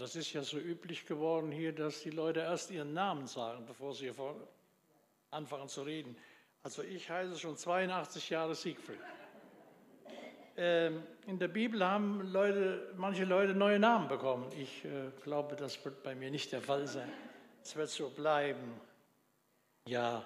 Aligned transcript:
das 0.00 0.16
ist 0.16 0.32
ja 0.32 0.42
so 0.42 0.56
üblich 0.58 1.06
geworden 1.06 1.52
hier, 1.52 1.74
dass 1.74 2.00
die 2.02 2.10
Leute 2.10 2.40
erst 2.40 2.70
ihren 2.70 2.94
Namen 2.94 3.26
sagen, 3.26 3.66
bevor 3.66 3.94
sie 3.94 4.10
anfangen 5.30 5.68
zu 5.68 5.82
reden. 5.82 6.16
Also 6.62 6.82
ich 6.82 7.10
heiße 7.10 7.38
schon 7.38 7.56
82 7.56 8.30
Jahre 8.30 8.54
Siegfried. 8.54 8.98
Ähm, 10.56 11.02
in 11.26 11.38
der 11.38 11.48
Bibel 11.48 11.84
haben 11.86 12.32
Leute, 12.32 12.92
manche 12.96 13.24
Leute 13.24 13.54
neue 13.54 13.78
Namen 13.78 14.08
bekommen. 14.08 14.50
Ich 14.58 14.84
äh, 14.86 15.10
glaube, 15.22 15.54
das 15.54 15.82
wird 15.84 16.02
bei 16.02 16.14
mir 16.14 16.30
nicht 16.30 16.50
der 16.52 16.62
Fall 16.62 16.86
sein. 16.86 17.10
Es 17.62 17.76
wird 17.76 17.90
so 17.90 18.08
bleiben. 18.08 18.80
Ja, 19.86 20.18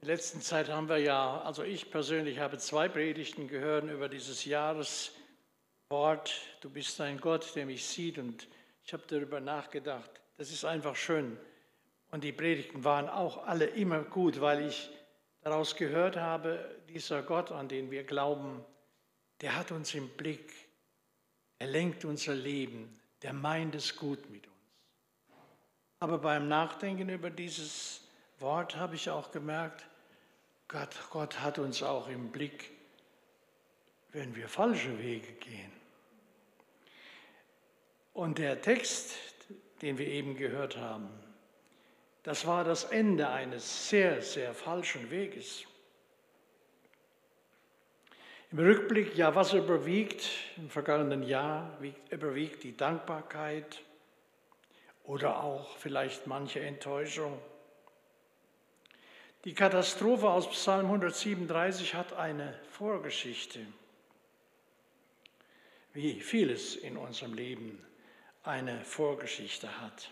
in 0.00 0.06
der 0.06 0.16
letzten 0.16 0.42
Zeit 0.42 0.68
haben 0.68 0.88
wir 0.88 0.98
ja, 0.98 1.40
also 1.42 1.62
ich 1.62 1.90
persönlich 1.90 2.40
habe 2.40 2.58
zwei 2.58 2.88
Predigten 2.88 3.48
gehört 3.48 3.84
über 3.84 4.08
dieses 4.10 4.44
Jahreswort. 4.44 5.14
Du 6.60 6.68
bist 6.68 7.00
ein 7.00 7.20
Gott, 7.20 7.54
der 7.54 7.64
mich 7.66 7.86
sieht. 7.86 8.18
Und 8.18 8.48
ich 8.84 8.92
habe 8.92 9.04
darüber 9.06 9.40
nachgedacht. 9.40 10.10
Das 10.36 10.50
ist 10.50 10.64
einfach 10.64 10.96
schön. 10.96 11.38
Und 12.10 12.24
die 12.24 12.32
Predigten 12.32 12.84
waren 12.84 13.08
auch 13.08 13.46
alle 13.46 13.66
immer 13.66 14.02
gut, 14.02 14.40
weil 14.40 14.66
ich 14.66 14.90
daraus 15.40 15.76
gehört 15.76 16.16
habe, 16.16 16.80
dieser 16.88 17.22
Gott, 17.22 17.52
an 17.52 17.68
den 17.68 17.90
wir 17.90 18.04
glauben, 18.04 18.64
der 19.40 19.56
hat 19.56 19.72
uns 19.72 19.94
im 19.94 20.08
Blick. 20.10 20.52
Er 21.58 21.68
lenkt 21.68 22.04
unser 22.04 22.34
Leben. 22.34 23.00
Der 23.22 23.32
meint 23.32 23.74
es 23.74 23.96
gut 23.96 24.28
mit 24.30 24.46
uns. 24.46 24.56
Aber 26.00 26.18
beim 26.18 26.48
Nachdenken 26.48 27.08
über 27.08 27.30
dieses 27.30 28.02
Wort 28.40 28.76
habe 28.76 28.96
ich 28.96 29.08
auch 29.08 29.30
gemerkt, 29.30 29.86
Gott, 30.66 30.94
Gott 31.10 31.40
hat 31.40 31.58
uns 31.58 31.82
auch 31.82 32.08
im 32.08 32.32
Blick, 32.32 32.70
wenn 34.10 34.34
wir 34.34 34.48
falsche 34.48 34.98
Wege 34.98 35.32
gehen. 35.34 35.72
Und 38.14 38.38
der 38.38 38.60
Text, 38.60 39.16
den 39.80 39.98
wir 39.98 40.06
eben 40.06 40.36
gehört 40.36 40.76
haben, 40.76 41.08
das 42.22 42.46
war 42.46 42.62
das 42.62 42.84
Ende 42.84 43.28
eines 43.28 43.88
sehr, 43.88 44.22
sehr 44.22 44.54
falschen 44.54 45.10
Weges. 45.10 45.64
Im 48.52 48.58
Rückblick, 48.58 49.16
ja, 49.16 49.34
was 49.34 49.54
überwiegt 49.54 50.28
im 50.56 50.68
vergangenen 50.68 51.22
Jahr? 51.22 51.78
Überwiegt 52.10 52.62
die 52.62 52.76
Dankbarkeit 52.76 53.82
oder 55.04 55.42
auch 55.42 55.76
vielleicht 55.78 56.26
manche 56.26 56.60
Enttäuschung? 56.60 57.40
Die 59.44 59.54
Katastrophe 59.54 60.28
aus 60.28 60.48
Psalm 60.50 60.86
137 60.86 61.94
hat 61.94 62.12
eine 62.12 62.60
Vorgeschichte, 62.70 63.60
wie 65.94 66.20
vieles 66.20 66.76
in 66.76 66.96
unserem 66.96 67.34
Leben 67.34 67.84
eine 68.42 68.84
Vorgeschichte 68.84 69.80
hat. 69.80 70.10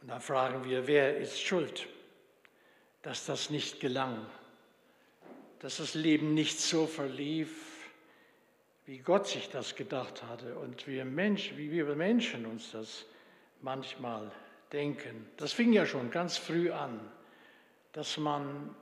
Und 0.00 0.08
dann 0.08 0.20
fragen 0.20 0.64
wir, 0.64 0.86
wer 0.86 1.16
ist 1.16 1.40
schuld, 1.40 1.86
dass 3.02 3.26
das 3.26 3.50
nicht 3.50 3.80
gelang, 3.80 4.26
dass 5.60 5.78
das 5.78 5.94
Leben 5.94 6.34
nicht 6.34 6.60
so 6.60 6.86
verlief, 6.86 7.74
wie 8.86 8.98
Gott 8.98 9.26
sich 9.26 9.48
das 9.48 9.76
gedacht 9.76 10.22
hatte 10.22 10.56
und 10.56 10.86
wir 10.86 11.04
Menschen, 11.04 11.56
wie 11.56 11.70
wir 11.70 11.84
Menschen 11.94 12.44
uns 12.44 12.72
das 12.72 13.06
manchmal 13.62 14.30
denken. 14.72 15.26
Das 15.36 15.52
fing 15.52 15.72
ja 15.72 15.86
schon 15.86 16.10
ganz 16.10 16.36
früh 16.36 16.70
an, 16.70 17.00
dass 17.92 18.18
man 18.18 18.74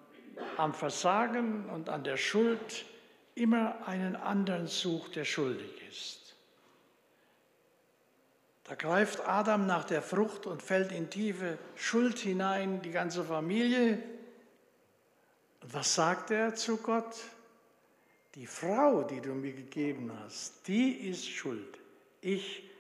am 0.56 0.74
Versagen 0.74 1.68
und 1.70 1.88
an 1.88 2.02
der 2.02 2.16
Schuld 2.16 2.84
immer 3.34 3.86
einen 3.86 4.16
anderen 4.16 4.66
sucht, 4.66 5.16
der 5.16 5.24
schuldig 5.24 5.70
ist. 5.88 6.21
Da 8.64 8.74
greift 8.76 9.20
Adam 9.26 9.66
nach 9.66 9.84
der 9.84 10.02
Frucht 10.02 10.46
und 10.46 10.62
fällt 10.62 10.92
in 10.92 11.10
tiefe 11.10 11.58
Schuld 11.74 12.18
hinein, 12.18 12.80
die 12.82 12.90
ganze 12.90 13.24
Familie. 13.24 14.02
Und 15.60 15.74
was 15.74 15.94
sagt 15.94 16.30
er 16.30 16.54
zu 16.54 16.76
Gott? 16.76 17.16
Die 18.34 18.46
Frau, 18.46 19.02
die 19.02 19.20
du 19.20 19.34
mir 19.34 19.52
gegeben 19.52 20.12
hast, 20.22 20.66
die 20.66 20.92
ist 20.92 21.28
schuld. 21.28 21.78
Ich 22.20 22.70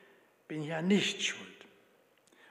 bin 0.48 0.62
ja 0.62 0.80
nicht 0.80 1.22
schuld. 1.22 1.48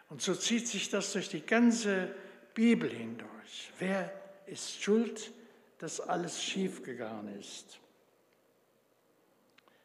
Und 0.10 0.22
so 0.22 0.36
zieht 0.36 0.68
sich 0.68 0.90
das 0.90 1.14
durch 1.14 1.30
die 1.30 1.46
ganze 1.46 2.14
Bibel 2.54 2.90
hindurch. 2.90 3.72
Wer 3.80 4.12
ist 4.46 4.84
schuld, 4.84 5.32
dass 5.80 6.02
alles 6.02 6.44
schiefgegangen 6.44 7.40
ist? 7.40 7.80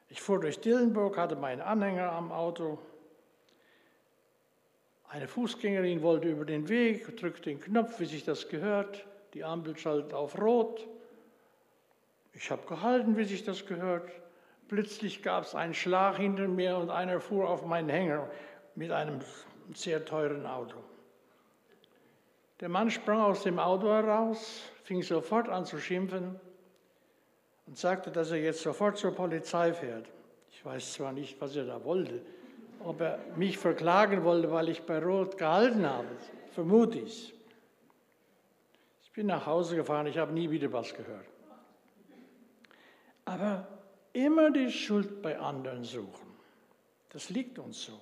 Ich 0.09 0.21
fuhr 0.21 0.41
durch 0.41 0.61
Dillenburg, 0.61 1.17
hatte 1.17 1.37
meinen 1.37 1.61
Anhänger 1.61 2.13
am 2.13 2.33
Auto 2.33 2.79
eine 5.09 5.29
Fußgängerin 5.29 6.03
wollte 6.03 6.29
über 6.29 6.45
den 6.45 6.69
Weg, 6.69 7.17
drückte 7.17 7.51
den 7.51 7.61
Knopf, 7.61 8.01
wie 8.01 8.07
sich 8.07 8.25
das 8.25 8.49
gehört. 8.49 9.07
Die 9.35 9.45
Ampel 9.45 9.77
schaltet 9.77 10.13
auf 10.15 10.41
Rot. 10.41 10.87
Ich 12.33 12.51
habe 12.51 12.67
gehalten, 12.67 13.17
wie 13.17 13.25
sich 13.25 13.45
das 13.45 13.67
gehört. 13.67 14.11
Plötzlich 14.69 15.23
gab 15.23 15.45
es 15.45 15.55
einen 15.55 15.75
Schlag 15.75 16.17
hinter 16.17 16.49
mir 16.49 16.77
und 16.77 16.91
einer 16.91 17.21
fuhr 17.21 17.49
auf 17.49 17.65
meinen 17.65 17.89
Hänger 17.89 18.29
mit 18.75 18.91
einem 18.91 19.21
sehr 19.75 20.05
teuren 20.05 20.45
Auto. 20.45 20.79
Der 22.61 22.69
Mann 22.69 22.91
sprang 22.91 23.21
aus 23.21 23.43
dem 23.43 23.59
Auto 23.59 23.89
heraus, 23.89 24.63
fing 24.83 25.03
sofort 25.03 25.49
an 25.49 25.67
zu 25.67 25.79
schimpfen 25.79 26.41
und 27.67 27.79
sagte, 27.79 28.11
dass 28.11 28.31
er 28.31 28.39
jetzt 28.39 28.63
sofort 28.63 28.97
zur 28.97 29.15
Polizei 29.15 29.73
fährt. 29.73 30.07
Ich 30.51 30.65
weiß 30.65 30.95
zwar 30.95 31.13
nicht, 31.13 31.41
was 31.41 31.55
er 31.55 31.67
da 31.67 31.85
wollte, 31.85 32.23
ob 32.85 33.01
er 33.01 33.19
mich 33.37 33.59
verklagen 33.59 34.25
wollte, 34.25 34.51
weil 34.51 34.69
ich 34.69 34.83
bei 34.83 34.99
Rot 34.99 35.39
gehalten 35.39 35.87
habe. 35.87 36.09
Vermute 36.53 37.01
ich. 37.01 37.35
Ich 39.03 39.13
bin 39.13 39.27
nach 39.27 39.47
Hause 39.47 39.77
gefahren, 39.77 40.07
ich 40.07 40.19
habe 40.19 40.33
nie 40.33 40.51
wieder 40.51 40.73
was 40.73 40.95
gehört. 40.95 41.27
Aber 43.25 43.67
immer 44.13 44.51
die 44.51 44.71
Schuld 44.71 45.23
bei 45.23 45.39
anderen 45.39 45.85
suchen, 45.85 46.27
das 47.11 47.31
liegt 47.31 47.59
uns 47.59 47.85
so. 47.85 47.99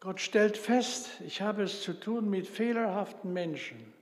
Gott 0.00 0.20
stellt 0.20 0.56
fest, 0.56 1.20
ich 1.26 1.42
habe 1.42 1.62
es 1.62 1.82
zu 1.82 1.92
tun 1.92 2.30
mit 2.30 2.46
fehlerhaften 2.46 3.32
Menschen, 3.32 3.92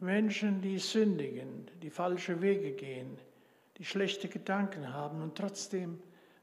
Menschen, 0.00 0.60
die 0.60 0.78
sündigen, 0.78 1.70
die 1.80 1.90
falsche 1.90 2.42
Wege 2.42 2.72
gehen, 2.72 3.16
die 3.78 3.84
schlechte 3.84 4.28
Gedanken 4.28 4.92
haben 4.92 5.22
und 5.22 5.36
trotzdem 5.36 6.02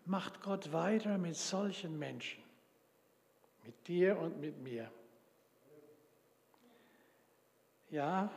macht 0.10 0.42
Gott 0.42 0.74
weiter 0.74 1.20
mit 1.20 1.36
solchen 1.36 2.00
Menschen, 2.00 2.42
mit 3.64 3.88
dir 3.88 4.18
und 4.18 4.42
mit 4.42 4.60
mir. 4.60 4.90
Ja, 7.92 8.32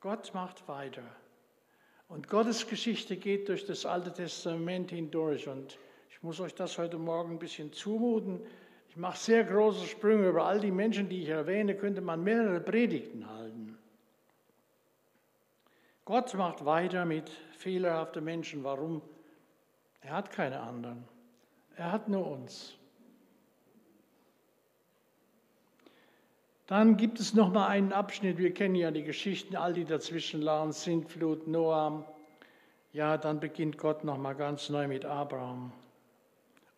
Gott 0.00 0.32
macht 0.32 0.66
weiter. 0.66 1.04
Und 2.08 2.28
Gottes 2.28 2.66
Geschichte 2.66 3.16
geht 3.16 3.48
durch 3.48 3.66
das 3.66 3.84
Alte 3.84 4.12
Testament 4.12 4.90
hindurch. 4.90 5.46
Und 5.46 5.78
ich 6.08 6.22
muss 6.22 6.40
euch 6.40 6.54
das 6.54 6.78
heute 6.78 6.96
Morgen 6.96 7.32
ein 7.32 7.38
bisschen 7.38 7.72
zumuten. 7.72 8.40
Ich 8.88 8.96
mache 8.96 9.18
sehr 9.18 9.44
große 9.44 9.86
Sprünge 9.86 10.28
über 10.28 10.46
all 10.46 10.60
die 10.60 10.70
Menschen, 10.70 11.08
die 11.08 11.22
ich 11.22 11.28
erwähne, 11.28 11.76
könnte 11.76 12.00
man 12.00 12.22
mehrere 12.24 12.60
Predigten 12.60 13.28
halten. 13.28 13.76
Gott 16.06 16.32
macht 16.34 16.64
weiter 16.64 17.04
mit 17.04 17.28
fehlerhaften 17.28 18.24
Menschen. 18.24 18.64
Warum? 18.64 19.02
Er 20.04 20.12
hat 20.12 20.30
keine 20.30 20.60
anderen. 20.60 21.04
Er 21.76 21.90
hat 21.90 22.08
nur 22.08 22.26
uns. 22.30 22.74
Dann 26.66 26.96
gibt 26.96 27.20
es 27.20 27.34
noch 27.34 27.52
mal 27.52 27.68
einen 27.68 27.92
Abschnitt. 27.92 28.38
Wir 28.38 28.52
kennen 28.54 28.74
ja 28.74 28.90
die 28.90 29.02
Geschichten, 29.02 29.56
all 29.56 29.72
die 29.72 29.84
dazwischen 29.84 30.40
lagen, 30.40 30.72
Sintflut, 30.72 31.46
Noah. 31.46 32.04
Ja, 32.92 33.18
dann 33.18 33.40
beginnt 33.40 33.76
Gott 33.76 34.04
noch 34.04 34.18
mal 34.18 34.34
ganz 34.34 34.68
neu 34.68 34.88
mit 34.88 35.04
Abraham. 35.04 35.72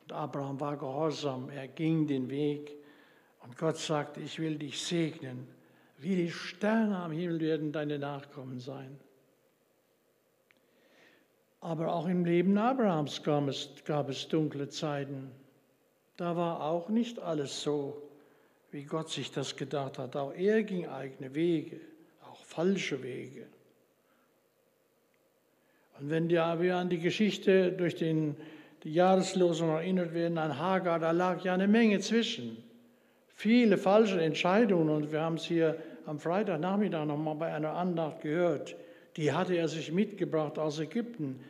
Und 0.03 0.13
Abraham 0.13 0.61
war 0.61 0.77
gehorsam. 0.77 1.51
Er 1.51 1.69
ging 1.69 2.07
den 2.07 2.31
Weg. 2.31 2.73
Und 3.43 3.59
Gott 3.59 3.77
sagte: 3.77 4.21
Ich 4.21 4.39
will 4.39 4.57
dich 4.57 4.81
segnen. 4.83 5.47
Wie 5.99 6.17
die 6.17 6.31
Sterne 6.31 6.99
am 6.99 7.13
Himmel 7.13 7.41
werden 7.41 7.73
deine 7.73 7.99
Nachkommen 7.99 8.61
sein. 8.61 8.99
Aber 11.61 11.93
auch 11.93 12.07
im 12.07 12.25
Leben 12.25 12.57
Abrahams 12.59 13.23
gab 13.23 13.49
es, 13.49 13.71
gab 13.85 14.09
es 14.09 14.29
dunkle 14.29 14.69
Zeiten. 14.69 15.31
Da 16.17 16.37
war 16.37 16.63
auch 16.63 16.89
nicht 16.89 17.19
alles 17.19 17.63
so, 17.63 18.03
wie 18.71 18.85
Gott 18.85 19.11
sich 19.11 19.33
das 19.33 19.57
gedacht 19.57 19.99
hat. 19.99 20.17
Auch 20.17 20.33
er 20.33 20.63
ging 20.63 20.87
eigene 20.87 21.35
Wege, 21.35 21.81
auch 22.23 22.45
falsche 22.45 23.03
Wege. 23.03 23.47
Und 25.99 26.11
wenn 26.11 26.29
wir 26.29 26.77
an 26.77 26.91
die 26.91 26.99
Geschichte 26.99 27.73
durch 27.73 27.95
den, 27.95 28.37
die 28.83 28.93
Jahreslosung 28.93 29.71
erinnert 29.71 30.13
werden, 30.13 30.39
an 30.39 30.59
Hagar, 30.59 30.99
da 30.99 31.11
lag 31.11 31.43
ja 31.43 31.55
eine 31.55 31.69
Menge 31.69 32.01
zwischen. 32.01 32.63
Viele 33.29 33.77
falsche 33.79 34.21
Entscheidungen 34.21 34.89
und 34.89 35.13
wir 35.13 35.21
haben 35.21 35.37
es 35.37 35.45
hier 35.45 35.77
am 36.07 36.19
Freitagnachmittag 36.19 37.05
nochmal 37.07 37.35
bei 37.35 37.53
einer 37.53 37.73
Andacht 37.73 38.21
gehört. 38.21 38.77
Die 39.17 39.33
hatte 39.33 39.55
er 39.55 39.69
sich 39.69 39.93
mitgebracht 39.93 40.59
aus 40.59 40.79
Ägypten. 40.79 41.41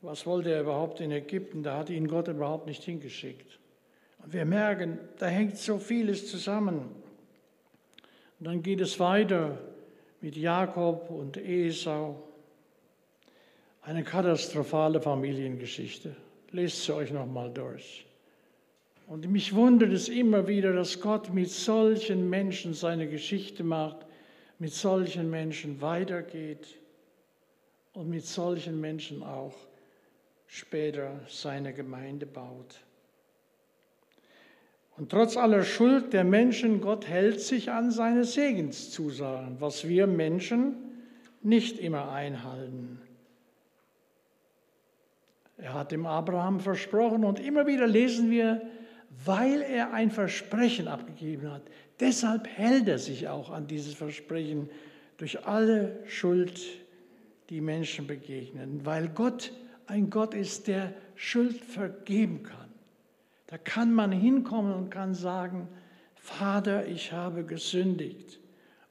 Was 0.00 0.26
wollte 0.26 0.50
er 0.50 0.62
überhaupt 0.62 1.00
in 1.00 1.12
Ägypten? 1.12 1.62
Da 1.62 1.78
hat 1.78 1.90
ihn 1.90 2.08
Gott 2.08 2.26
überhaupt 2.26 2.66
nicht 2.66 2.82
hingeschickt. 2.82 3.58
Und 4.18 4.32
wir 4.32 4.44
merken, 4.44 4.98
da 5.18 5.26
hängt 5.26 5.56
so 5.56 5.78
vieles 5.78 6.28
zusammen. 6.28 6.90
Und 8.40 8.46
dann 8.46 8.62
geht 8.62 8.80
es 8.80 8.98
weiter 8.98 9.56
mit 10.20 10.36
Jakob 10.36 11.10
und 11.10 11.36
Esau. 11.36 12.20
Eine 13.82 14.02
katastrophale 14.02 15.00
Familiengeschichte. 15.00 16.16
Lest 16.50 16.84
sie 16.84 16.94
euch 16.94 17.12
nochmal 17.12 17.52
durch. 17.52 18.04
Und 19.06 19.30
mich 19.30 19.54
wundert 19.54 19.92
es 19.92 20.08
immer 20.08 20.48
wieder, 20.48 20.72
dass 20.72 21.00
Gott 21.00 21.32
mit 21.32 21.50
solchen 21.50 22.28
Menschen 22.28 22.74
seine 22.74 23.08
Geschichte 23.08 23.62
macht, 23.62 24.06
mit 24.58 24.72
solchen 24.72 25.30
Menschen 25.30 25.80
weitergeht 25.80 26.81
und 27.92 28.08
mit 28.08 28.24
solchen 28.26 28.80
Menschen 28.80 29.22
auch 29.22 29.54
später 30.46 31.20
seine 31.28 31.72
Gemeinde 31.72 32.26
baut. 32.26 32.80
Und 34.96 35.10
trotz 35.10 35.36
aller 35.36 35.64
Schuld 35.64 36.12
der 36.12 36.24
Menschen, 36.24 36.80
Gott 36.80 37.08
hält 37.08 37.40
sich 37.40 37.70
an 37.70 37.90
seine 37.90 38.24
Segenszusagen, 38.24 39.60
was 39.60 39.88
wir 39.88 40.06
Menschen 40.06 40.76
nicht 41.42 41.78
immer 41.78 42.12
einhalten. 42.12 43.00
Er 45.56 45.74
hat 45.74 45.92
dem 45.92 46.06
Abraham 46.06 46.60
versprochen 46.60 47.24
und 47.24 47.40
immer 47.40 47.66
wieder 47.66 47.86
lesen 47.86 48.30
wir, 48.30 48.62
weil 49.24 49.62
er 49.62 49.92
ein 49.92 50.10
Versprechen 50.10 50.88
abgegeben 50.88 51.50
hat. 51.50 51.62
Deshalb 52.00 52.48
hält 52.48 52.88
er 52.88 52.98
sich 52.98 53.28
auch 53.28 53.50
an 53.50 53.66
dieses 53.66 53.94
Versprechen 53.94 54.68
durch 55.18 55.46
alle 55.46 56.00
Schuld, 56.06 56.60
die 57.50 57.60
Menschen 57.60 58.06
begegnen, 58.06 58.84
weil 58.84 59.08
Gott 59.08 59.52
ein 59.86 60.10
Gott 60.10 60.34
ist, 60.34 60.68
der 60.68 60.94
Schuld 61.16 61.62
vergeben 61.62 62.42
kann. 62.42 62.70
Da 63.46 63.58
kann 63.58 63.92
man 63.92 64.12
hinkommen 64.12 64.72
und 64.72 64.90
kann 64.90 65.14
sagen, 65.14 65.68
Vater, 66.14 66.86
ich 66.86 67.12
habe 67.12 67.44
gesündigt. 67.44 68.38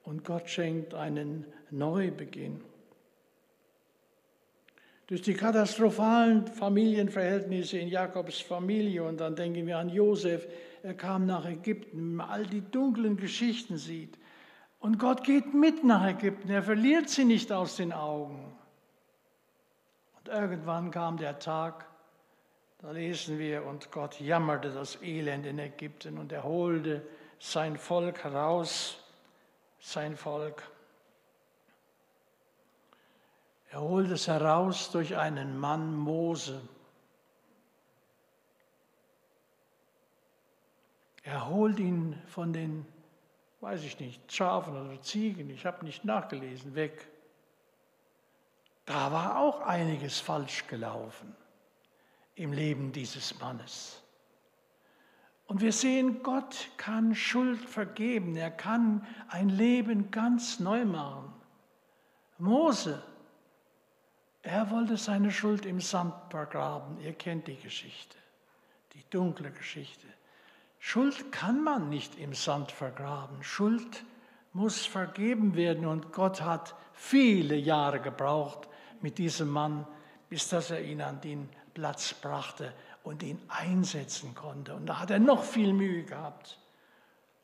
Und 0.04 0.24
Gott 0.24 0.50
schenkt 0.50 0.94
einen 0.94 1.46
Neubeginn. 1.72 2.62
Durch 5.08 5.22
die 5.22 5.34
katastrophalen 5.34 6.48
Familienverhältnisse 6.48 7.78
in 7.78 7.90
Jakobs 7.90 8.40
Familie 8.40 9.04
und 9.04 9.20
dann 9.20 9.36
denken 9.36 9.68
wir 9.68 9.78
an 9.78 9.90
Josef, 9.90 10.48
er 10.84 10.94
kam 10.94 11.26
nach 11.26 11.46
Ägypten, 11.46 12.22
all 12.22 12.46
die 12.46 12.62
dunklen 12.62 13.18
Geschichten 13.18 13.78
sieht. 13.78 14.18
Und 14.82 14.98
Gott 14.98 15.24
geht 15.24 15.54
mit 15.54 15.84
nach 15.84 16.06
Ägypten, 16.06 16.50
er 16.50 16.64
verliert 16.64 17.08
sie 17.08 17.24
nicht 17.24 17.52
aus 17.52 17.76
den 17.76 17.94
Augen. 17.94 18.52
Und 20.18 20.28
irgendwann 20.28 20.90
kam 20.90 21.18
der 21.18 21.38
Tag, 21.38 21.86
da 22.80 22.90
lesen 22.90 23.38
wir, 23.38 23.64
und 23.64 23.92
Gott 23.92 24.20
jammerte 24.20 24.72
das 24.72 25.00
Elend 25.04 25.46
in 25.46 25.60
Ägypten 25.60 26.18
und 26.18 26.32
er 26.32 26.44
holte 26.44 27.08
sein 27.38 27.78
Volk 27.78 28.24
heraus, 28.24 28.98
sein 29.80 30.18
Volk. 30.18 30.64
Er 33.70 33.82
holt 33.82 34.10
es 34.10 34.28
heraus 34.28 34.90
durch 34.90 35.16
einen 35.16 35.60
Mann 35.60 35.96
Mose. 35.96 36.60
Er 41.22 41.50
holt 41.50 41.80
ihn 41.80 42.20
von 42.26 42.52
den, 42.52 42.88
weiß 43.62 43.84
ich 43.84 44.00
nicht, 44.00 44.32
Schafen 44.32 44.76
oder 44.76 45.02
Ziegen, 45.02 45.50
ich 45.50 45.66
habe 45.66 45.86
nicht 45.86 46.04
nachgelesen, 46.04 46.76
weg. 46.76 47.08
Da 48.86 49.12
war 49.12 49.38
auch 49.38 49.62
einiges 49.62 50.20
falsch 50.20 50.68
gelaufen 50.68 51.36
im 52.36 52.52
Leben 52.52 52.92
dieses 52.92 53.40
Mannes. 53.40 54.02
Und 55.46 55.62
wir 55.62 55.74
sehen, 55.74 56.24
Gott 56.24 56.70
kann 56.78 57.14
Schuld 57.14 57.60
vergeben. 57.60 58.36
Er 58.36 58.52
kann 58.52 59.06
ein 59.28 59.50
Leben 59.50 60.10
ganz 60.10 60.60
neu 60.60 60.86
machen. 60.86 61.34
Mose, 62.38 63.04
er 64.42 64.72
wollte 64.72 64.98
seine 64.98 65.30
Schuld 65.30 65.66
im 65.66 65.82
Sand 65.82 66.14
vergraben. 66.30 67.00
Ihr 67.02 67.14
kennt 67.14 67.48
die 67.48 67.58
Geschichte, 67.58 68.18
die 68.94 69.04
dunkle 69.10 69.52
Geschichte. 69.52 70.08
Schuld 70.84 71.32
kann 71.32 71.64
man 71.64 71.90
nicht 71.90 72.18
im 72.18 72.34
Sand 72.34 72.72
vergraben. 72.72 73.44
Schuld 73.44 74.04
muss 74.52 74.84
vergeben 74.84 75.56
werden. 75.56 75.86
Und 75.86 76.12
Gott 76.12 76.42
hat 76.42 76.76
viele 76.94 77.56
Jahre 77.56 78.00
gebraucht 78.02 78.68
mit 79.00 79.20
diesem 79.20 79.50
Mann, 79.50 79.86
bis 80.28 80.50
dass 80.50 80.72
er 80.72 80.82
ihn 80.82 81.02
an 81.02 81.22
den 81.22 81.50
Platz 81.76 82.16
brachte 82.16 82.74
und 83.04 83.22
ihn 83.22 83.40
einsetzen 83.48 84.34
konnte. 84.34 84.74
Und 84.74 84.88
da 84.88 85.00
hat 85.00 85.12
er 85.12 85.20
noch 85.20 85.44
viel 85.44 85.72
Mühe 85.72 86.04
gehabt. 86.04 86.58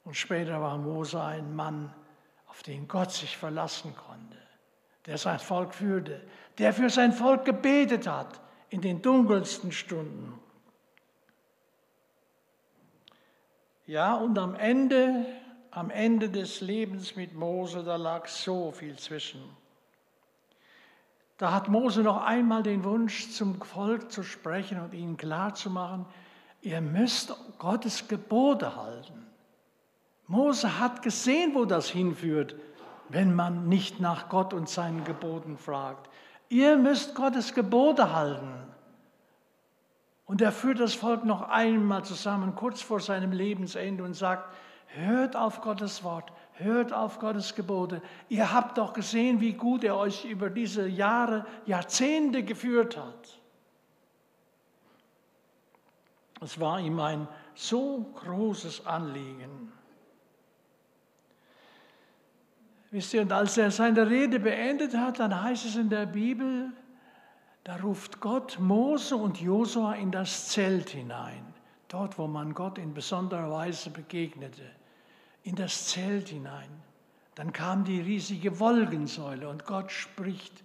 Und 0.04 0.18
später 0.18 0.60
war 0.60 0.80
Mose 0.80 1.22
ein 1.22 1.56
Mann, 1.56 1.94
auf 2.48 2.64
den 2.64 2.88
Gott 2.88 3.12
sich 3.12 3.38
verlassen 3.38 3.96
konnte, 3.96 4.38
der 5.06 5.20
sein 5.20 5.38
Volk 5.38 5.76
führte, 5.76 6.26
der 6.58 6.74
für 6.74 6.90
sein 6.90 7.14
Volk 7.14 7.46
gebetet 7.46 8.08
hat 8.08 8.42
in 8.70 8.82
den 8.82 9.04
dunkelsten 9.04 9.72
Stunden. 9.72 10.40
Ja, 13.88 14.16
und 14.16 14.38
am 14.38 14.54
Ende, 14.56 15.26
am 15.72 15.90
Ende 15.90 16.30
des 16.30 16.60
Lebens 16.60 17.16
mit 17.16 17.34
Mose, 17.34 17.84
da 17.86 17.96
lag 17.96 18.28
so 18.28 18.72
viel 18.74 18.98
zwischen. 18.98 19.42
Da 21.38 21.54
hat 21.54 21.70
Mose 21.70 22.02
noch 22.02 22.22
einmal 22.22 22.64
den 22.64 22.84
Wunsch, 22.84 23.30
zum 23.32 23.62
Volk 23.62 24.12
zu 24.12 24.24
sprechen 24.24 24.82
und 24.82 24.94
ihnen 24.94 25.16
klarzumachen, 25.16 26.06
ihr 26.62 26.82
müsst 26.82 27.34
Gottes 27.60 28.10
Gebote 28.10 28.76
halten. 28.76 29.26
Mose 30.26 30.80
hat 30.80 31.02
gesehen, 31.02 31.56
wo 31.56 31.64
das 31.64 31.88
hinführt, 31.88 32.56
wenn 33.08 33.34
man 33.34 33.70
nicht 33.70 34.02
nach 34.02 34.28
Gott 34.28 34.54
und 34.54 34.68
seinen 34.68 35.06
Geboten 35.06 35.58
fragt. 35.58 36.10
Ihr 36.50 36.76
müsst 36.76 37.16
Gottes 37.16 37.54
Gebote 37.54 38.14
halten. 38.14 38.67
Und 40.28 40.42
er 40.42 40.52
führt 40.52 40.80
das 40.80 40.94
Volk 40.94 41.26
noch 41.26 41.42
einmal 41.50 42.06
zusammen, 42.06 42.54
kurz 42.54 42.82
vor 42.82 43.00
seinem 43.00 43.32
Lebensende, 43.32 44.04
und 44.04 44.14
sagt, 44.14 44.54
hört 44.88 45.36
auf 45.36 45.62
Gottes 45.62 46.04
Wort, 46.04 46.32
Hört 46.60 46.92
auf 46.92 47.20
Gottes 47.20 47.54
Gebote. 47.54 48.02
Ihr 48.30 48.52
habt 48.52 48.80
doch 48.80 48.94
gesehen, 48.94 49.40
wie 49.40 49.54
gut 49.54 49.84
er 49.84 49.96
euch 49.96 50.26
über 50.26 50.50
diese 50.50 50.88
Jahre, 50.88 51.46
Jahrzehnte 51.68 52.44
geführt 52.44 52.98
hat. 52.98 53.40
Es 56.42 56.60
war 56.60 56.80
ihm 56.80 57.00
ein 57.00 57.28
so 57.54 58.12
großes 58.16 58.88
Anliegen. 58.88 59.72
Wisst 62.90 63.14
ihr, 63.14 63.22
und 63.22 63.32
als 63.32 63.56
er 63.58 63.70
seine 63.70 64.10
Rede 64.10 64.40
beendet 64.40 64.96
hat, 64.96 65.20
dann 65.20 65.44
heißt 65.44 65.66
es 65.66 65.76
in 65.76 65.90
der 65.90 66.08
Bibel, 66.08 66.72
da 67.68 67.76
ruft 67.76 68.22
Gott 68.22 68.60
Mose 68.62 69.14
und 69.18 69.42
Josua 69.42 69.96
in 69.96 70.10
das 70.10 70.48
Zelt 70.48 70.92
hinein, 70.92 71.46
dort, 71.90 72.18
wo 72.18 72.26
man 72.26 72.54
Gott 72.54 72.78
in 72.78 72.94
besonderer 72.94 73.52
Weise 73.52 73.90
begegnete 73.90 74.62
in 75.44 75.54
das 75.56 75.88
Zelt 75.88 76.30
hinein. 76.30 76.70
Dann 77.36 77.52
kam 77.52 77.84
die 77.84 78.00
riesige 78.00 78.58
Wolkensäule 78.62 79.50
und 79.50 79.66
Gott 79.66 79.92
spricht. 79.92 80.64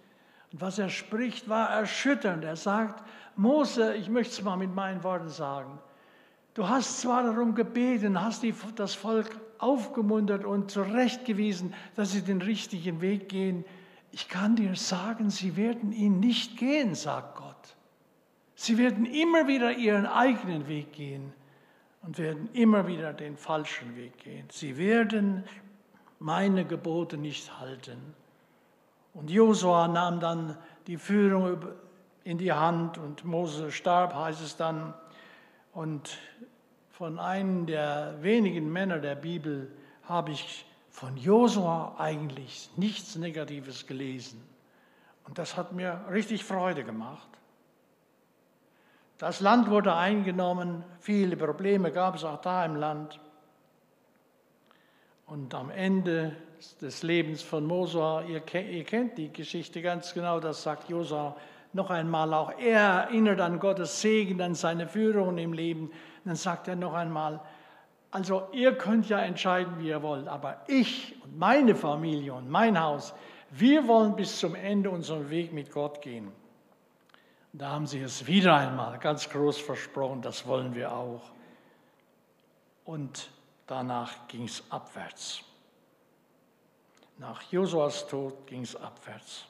Und 0.52 0.60
was 0.60 0.78
er 0.78 0.90
spricht, 0.90 1.48
war 1.48 1.70
erschütternd. 1.70 2.44
Er 2.44 2.54
sagt, 2.54 3.02
Mose, 3.34 3.96
ich 3.96 4.08
möchte 4.08 4.34
es 4.34 4.42
mal 4.42 4.56
mit 4.56 4.72
meinen 4.72 5.02
Worten 5.02 5.28
sagen, 5.28 5.80
du 6.54 6.68
hast 6.68 7.00
zwar 7.00 7.24
darum 7.24 7.56
gebeten, 7.56 8.22
hast 8.22 8.44
die, 8.44 8.54
das 8.76 8.94
Volk 8.94 9.28
aufgemuntert 9.58 10.44
und 10.44 10.70
zurechtgewiesen, 10.70 11.74
dass 11.96 12.12
sie 12.12 12.22
den 12.22 12.42
richtigen 12.42 13.00
Weg 13.00 13.28
gehen. 13.28 13.64
Ich 14.12 14.28
kann 14.28 14.56
dir 14.56 14.76
sagen, 14.76 15.30
sie 15.30 15.56
werden 15.56 15.90
ihn 15.90 16.20
nicht 16.20 16.58
gehen, 16.58 16.94
sagt 16.94 17.36
Gott. 17.36 17.76
Sie 18.54 18.78
werden 18.78 19.06
immer 19.06 19.48
wieder 19.48 19.72
ihren 19.72 20.06
eigenen 20.06 20.68
Weg 20.68 20.92
gehen 20.92 21.32
und 22.02 22.18
werden 22.18 22.48
immer 22.52 22.86
wieder 22.86 23.14
den 23.14 23.36
falschen 23.36 23.96
Weg 23.96 24.18
gehen. 24.18 24.46
Sie 24.52 24.76
werden 24.76 25.44
meine 26.18 26.64
Gebote 26.64 27.16
nicht 27.16 27.58
halten. 27.58 28.14
Und 29.14 29.30
Josua 29.30 29.88
nahm 29.88 30.20
dann 30.20 30.56
die 30.86 30.98
Führung 30.98 31.58
in 32.24 32.38
die 32.38 32.52
Hand 32.52 32.98
und 32.98 33.24
Mose 33.24 33.72
starb, 33.72 34.14
heißt 34.14 34.42
es 34.42 34.56
dann. 34.56 34.94
Und 35.72 36.18
von 36.90 37.18
einem 37.18 37.66
der 37.66 38.22
wenigen 38.22 38.70
Männer 38.70 38.98
der 38.98 39.14
Bibel 39.14 39.72
habe 40.04 40.32
ich 40.32 40.66
von 40.92 41.16
Josua 41.16 41.96
eigentlich 41.98 42.70
nichts 42.76 43.16
Negatives 43.16 43.86
gelesen. 43.86 44.40
Und 45.24 45.38
das 45.38 45.56
hat 45.56 45.72
mir 45.72 46.04
richtig 46.10 46.44
Freude 46.44 46.84
gemacht. 46.84 47.28
Das 49.18 49.40
Land 49.40 49.70
wurde 49.70 49.94
eingenommen, 49.94 50.84
viele 51.00 51.36
Probleme 51.36 51.90
gab 51.92 52.16
es 52.16 52.24
auch 52.24 52.40
da 52.40 52.64
im 52.64 52.76
Land. 52.76 53.18
Und 55.26 55.54
am 55.54 55.70
Ende 55.70 56.36
des 56.80 57.02
Lebens 57.02 57.42
von 57.42 57.66
Mosua, 57.66 58.22
ihr, 58.22 58.42
ihr 58.54 58.84
kennt 58.84 59.16
die 59.16 59.32
Geschichte 59.32 59.80
ganz 59.80 60.12
genau, 60.12 60.40
das 60.40 60.62
sagt 60.62 60.90
Josua 60.90 61.36
noch 61.72 61.88
einmal 61.88 62.34
auch, 62.34 62.52
er 62.58 62.80
erinnert 62.80 63.40
an 63.40 63.58
Gottes 63.58 64.02
Segen, 64.02 64.42
an 64.42 64.54
seine 64.54 64.86
Führung 64.86 65.38
im 65.38 65.54
Leben. 65.54 65.90
dann 66.24 66.36
sagt 66.36 66.68
er 66.68 66.76
noch 66.76 66.92
einmal, 66.92 67.40
also 68.12 68.46
ihr 68.52 68.76
könnt 68.76 69.08
ja 69.08 69.20
entscheiden, 69.20 69.78
wie 69.78 69.88
ihr 69.88 70.02
wollt, 70.02 70.28
aber 70.28 70.60
ich 70.68 71.16
und 71.24 71.38
meine 71.38 71.74
Familie 71.74 72.34
und 72.34 72.48
mein 72.48 72.78
Haus, 72.78 73.14
wir 73.50 73.88
wollen 73.88 74.14
bis 74.14 74.38
zum 74.38 74.54
Ende 74.54 74.90
unseren 74.90 75.30
Weg 75.30 75.52
mit 75.52 75.72
Gott 75.72 76.02
gehen. 76.02 76.30
Da 77.54 77.70
haben 77.70 77.86
sie 77.86 78.00
es 78.00 78.26
wieder 78.26 78.54
einmal 78.54 78.98
ganz 78.98 79.28
groß 79.28 79.58
versprochen, 79.58 80.20
das 80.20 80.46
wollen 80.46 80.74
wir 80.74 80.92
auch. 80.92 81.22
Und 82.84 83.30
danach 83.66 84.28
ging 84.28 84.44
es 84.44 84.62
abwärts. 84.70 85.42
Nach 87.16 87.42
Josuas 87.50 88.06
Tod 88.08 88.46
ging 88.46 88.62
es 88.62 88.76
abwärts. 88.76 89.46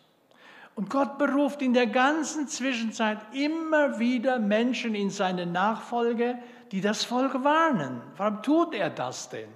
Und 0.75 0.89
Gott 0.89 1.19
beruft 1.19 1.63
in 1.63 1.75
der 1.75 1.87
ganzen 1.87 2.49
Zwischenzeit 2.49 3.19
immer 3.35 3.99
wieder 3.99 4.39
Menschen 4.39 4.95
in 4.95 5.11
seine 5.11 5.47
Nachfolge, 5.47 6.39
die 6.73 6.81
das 6.81 7.05
Volk 7.05 7.45
warnen. 7.45 8.01
Warum 8.17 8.43
tut 8.43 8.75
er 8.75 8.91
das 8.91 9.29
denn? 9.29 9.51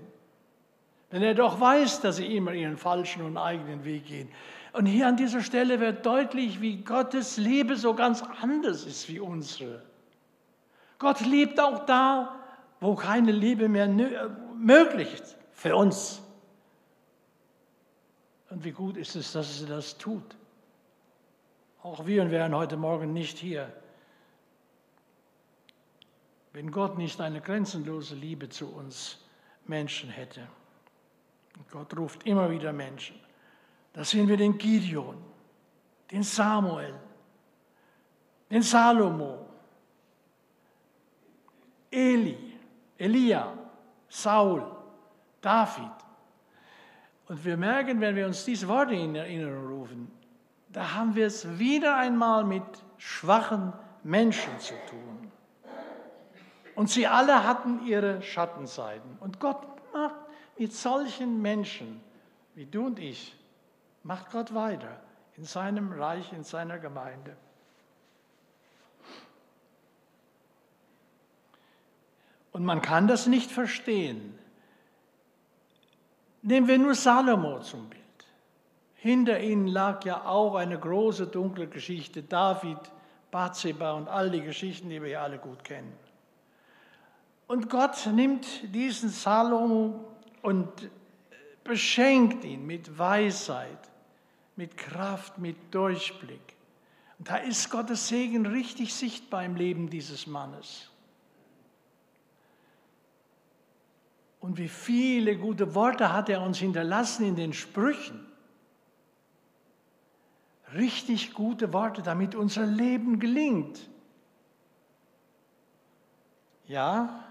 Wenn 1.10 1.22
er 1.22 1.34
doch 1.34 1.58
weiß, 1.58 2.02
dass 2.02 2.16
sie 2.16 2.36
immer 2.36 2.52
ihren 2.52 2.76
falschen 2.76 3.24
und 3.24 3.38
eigenen 3.38 3.84
Weg 3.84 4.06
gehen. 4.06 4.28
Und 4.72 4.84
hier 4.84 5.06
an 5.06 5.16
dieser 5.16 5.40
Stelle 5.40 5.80
wird 5.80 6.04
deutlich, 6.04 6.60
wie 6.60 6.76
Gottes 6.76 7.38
Liebe 7.38 7.76
so 7.76 7.94
ganz 7.94 8.22
anders 8.42 8.84
ist 8.84 9.08
wie 9.08 9.18
unsere. 9.18 9.82
Gott 10.98 11.20
liebt 11.20 11.58
auch 11.58 11.86
da, 11.86 12.38
wo 12.80 12.94
keine 12.94 13.32
Liebe 13.32 13.68
mehr 13.68 13.88
möglich 14.54 15.14
ist 15.14 15.36
für 15.52 15.74
uns. 15.74 16.20
Und 18.50 18.64
wie 18.64 18.72
gut 18.72 18.98
ist 18.98 19.16
es, 19.16 19.32
dass 19.32 19.62
er 19.62 19.68
das 19.68 19.96
tut. 19.96 20.36
Auch 21.82 22.06
wir 22.06 22.30
wären 22.30 22.54
heute 22.54 22.76
Morgen 22.76 23.14
nicht 23.14 23.38
hier, 23.38 23.72
wenn 26.56 26.70
Gott 26.70 26.96
nicht 26.96 27.20
eine 27.20 27.42
grenzenlose 27.42 28.14
Liebe 28.14 28.48
zu 28.48 28.66
uns 28.66 29.18
Menschen 29.66 30.08
hätte. 30.08 30.48
Gott 31.70 31.94
ruft 31.94 32.24
immer 32.26 32.50
wieder 32.50 32.72
Menschen. 32.72 33.20
Da 33.92 34.02
sehen 34.02 34.26
wir 34.26 34.38
den 34.38 34.56
Gideon, 34.56 35.18
den 36.10 36.22
Samuel, 36.22 36.94
den 38.50 38.62
Salomo, 38.62 39.46
Eli, 41.90 42.54
Elia, 42.96 43.52
Saul, 44.08 44.64
David. 45.42 45.92
Und 47.28 47.44
wir 47.44 47.58
merken, 47.58 48.00
wenn 48.00 48.16
wir 48.16 48.24
uns 48.24 48.46
diese 48.46 48.66
Worte 48.66 48.94
in 48.94 49.14
Erinnerung 49.14 49.66
rufen, 49.66 50.10
da 50.70 50.94
haben 50.94 51.14
wir 51.14 51.26
es 51.26 51.58
wieder 51.58 51.96
einmal 51.96 52.44
mit 52.44 52.64
schwachen 52.96 53.74
Menschen 54.02 54.58
zu 54.58 54.72
tun. 54.88 55.25
Und 56.76 56.90
sie 56.90 57.06
alle 57.06 57.42
hatten 57.42 57.84
ihre 57.86 58.22
Schattenseiten. 58.22 59.16
Und 59.20 59.40
Gott 59.40 59.62
macht 59.92 60.14
mit 60.58 60.72
solchen 60.72 61.42
Menschen 61.42 62.00
wie 62.54 62.66
du 62.66 62.86
und 62.86 62.98
ich 62.98 63.34
macht 64.02 64.30
Gott 64.30 64.54
weiter 64.54 65.00
in 65.36 65.44
seinem 65.44 65.92
Reich, 65.92 66.32
in 66.32 66.44
seiner 66.44 66.78
Gemeinde. 66.78 67.36
Und 72.52 72.64
man 72.64 72.80
kann 72.80 73.08
das 73.08 73.26
nicht 73.26 73.50
verstehen. 73.50 74.38
Nehmen 76.42 76.68
wir 76.68 76.78
nur 76.78 76.94
Salomo 76.94 77.60
zum 77.60 77.88
Bild. 77.88 78.02
Hinter 78.94 79.40
ihnen 79.40 79.66
lag 79.66 80.04
ja 80.04 80.24
auch 80.26 80.54
eine 80.54 80.78
große 80.78 81.26
dunkle 81.26 81.68
Geschichte, 81.68 82.22
David, 82.22 82.78
Bathseba 83.30 83.92
und 83.92 84.08
all 84.08 84.30
die 84.30 84.42
Geschichten, 84.42 84.88
die 84.88 85.02
wir 85.02 85.10
ja 85.10 85.22
alle 85.22 85.38
gut 85.38 85.64
kennen. 85.64 85.92
Und 87.46 87.70
Gott 87.70 88.06
nimmt 88.12 88.74
diesen 88.74 89.08
Salomo 89.08 90.04
und 90.42 90.90
beschenkt 91.62 92.44
ihn 92.44 92.66
mit 92.66 92.98
Weisheit, 92.98 93.90
mit 94.56 94.76
Kraft, 94.76 95.38
mit 95.38 95.56
Durchblick. 95.72 96.56
Und 97.18 97.30
da 97.30 97.36
ist 97.36 97.70
Gottes 97.70 98.08
Segen 98.08 98.46
richtig 98.46 98.94
sichtbar 98.94 99.44
im 99.44 99.56
Leben 99.56 99.88
dieses 99.88 100.26
Mannes. 100.26 100.90
Und 104.40 104.58
wie 104.58 104.68
viele 104.68 105.36
gute 105.36 105.74
Worte 105.74 106.12
hat 106.12 106.28
er 106.28 106.42
uns 106.42 106.58
hinterlassen 106.58 107.26
in 107.26 107.36
den 107.36 107.52
Sprüchen. 107.52 108.26
Richtig 110.74 111.32
gute 111.32 111.72
Worte, 111.72 112.02
damit 112.02 112.34
unser 112.34 112.66
Leben 112.66 113.18
gelingt. 113.18 113.88
Ja, 116.66 117.25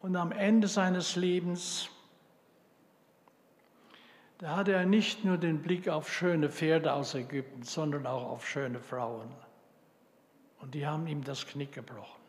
und 0.00 0.16
am 0.16 0.32
Ende 0.32 0.68
seines 0.68 1.16
Lebens 1.16 1.90
da 4.38 4.54
hatte 4.54 4.72
er 4.72 4.86
nicht 4.86 5.24
nur 5.24 5.36
den 5.36 5.62
Blick 5.62 5.88
auf 5.88 6.12
schöne 6.12 6.48
Pferde 6.48 6.92
aus 6.92 7.14
Ägypten, 7.14 7.64
sondern 7.64 8.06
auch 8.06 8.30
auf 8.30 8.48
schöne 8.48 8.78
Frauen. 8.78 9.28
Und 10.60 10.74
die 10.74 10.86
haben 10.86 11.08
ihm 11.08 11.24
das 11.24 11.44
Knick 11.44 11.72
gebrochen. 11.72 12.20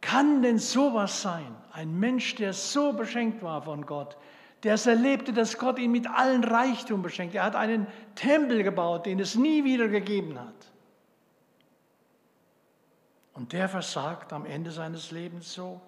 Kann 0.00 0.42
denn 0.42 0.58
sowas 0.58 1.22
sein? 1.22 1.54
Ein 1.72 1.98
Mensch, 1.98 2.36
der 2.36 2.52
so 2.52 2.92
beschenkt 2.92 3.42
war 3.42 3.62
von 3.62 3.84
Gott, 3.84 4.16
der 4.62 4.74
es 4.74 4.86
erlebte, 4.86 5.32
dass 5.32 5.58
Gott 5.58 5.80
ihn 5.80 5.90
mit 5.90 6.08
allen 6.08 6.44
Reichtum 6.44 7.02
beschenkt. 7.02 7.34
Er 7.34 7.44
hat 7.44 7.56
einen 7.56 7.88
Tempel 8.14 8.62
gebaut, 8.62 9.06
den 9.06 9.18
es 9.18 9.34
nie 9.34 9.64
wieder 9.64 9.88
gegeben 9.88 10.38
hat. 10.38 10.71
Und 13.34 13.52
der 13.52 13.68
versagt 13.68 14.32
am 14.32 14.44
Ende 14.44 14.70
seines 14.70 15.10
Lebens 15.10 15.52
so. 15.52 15.80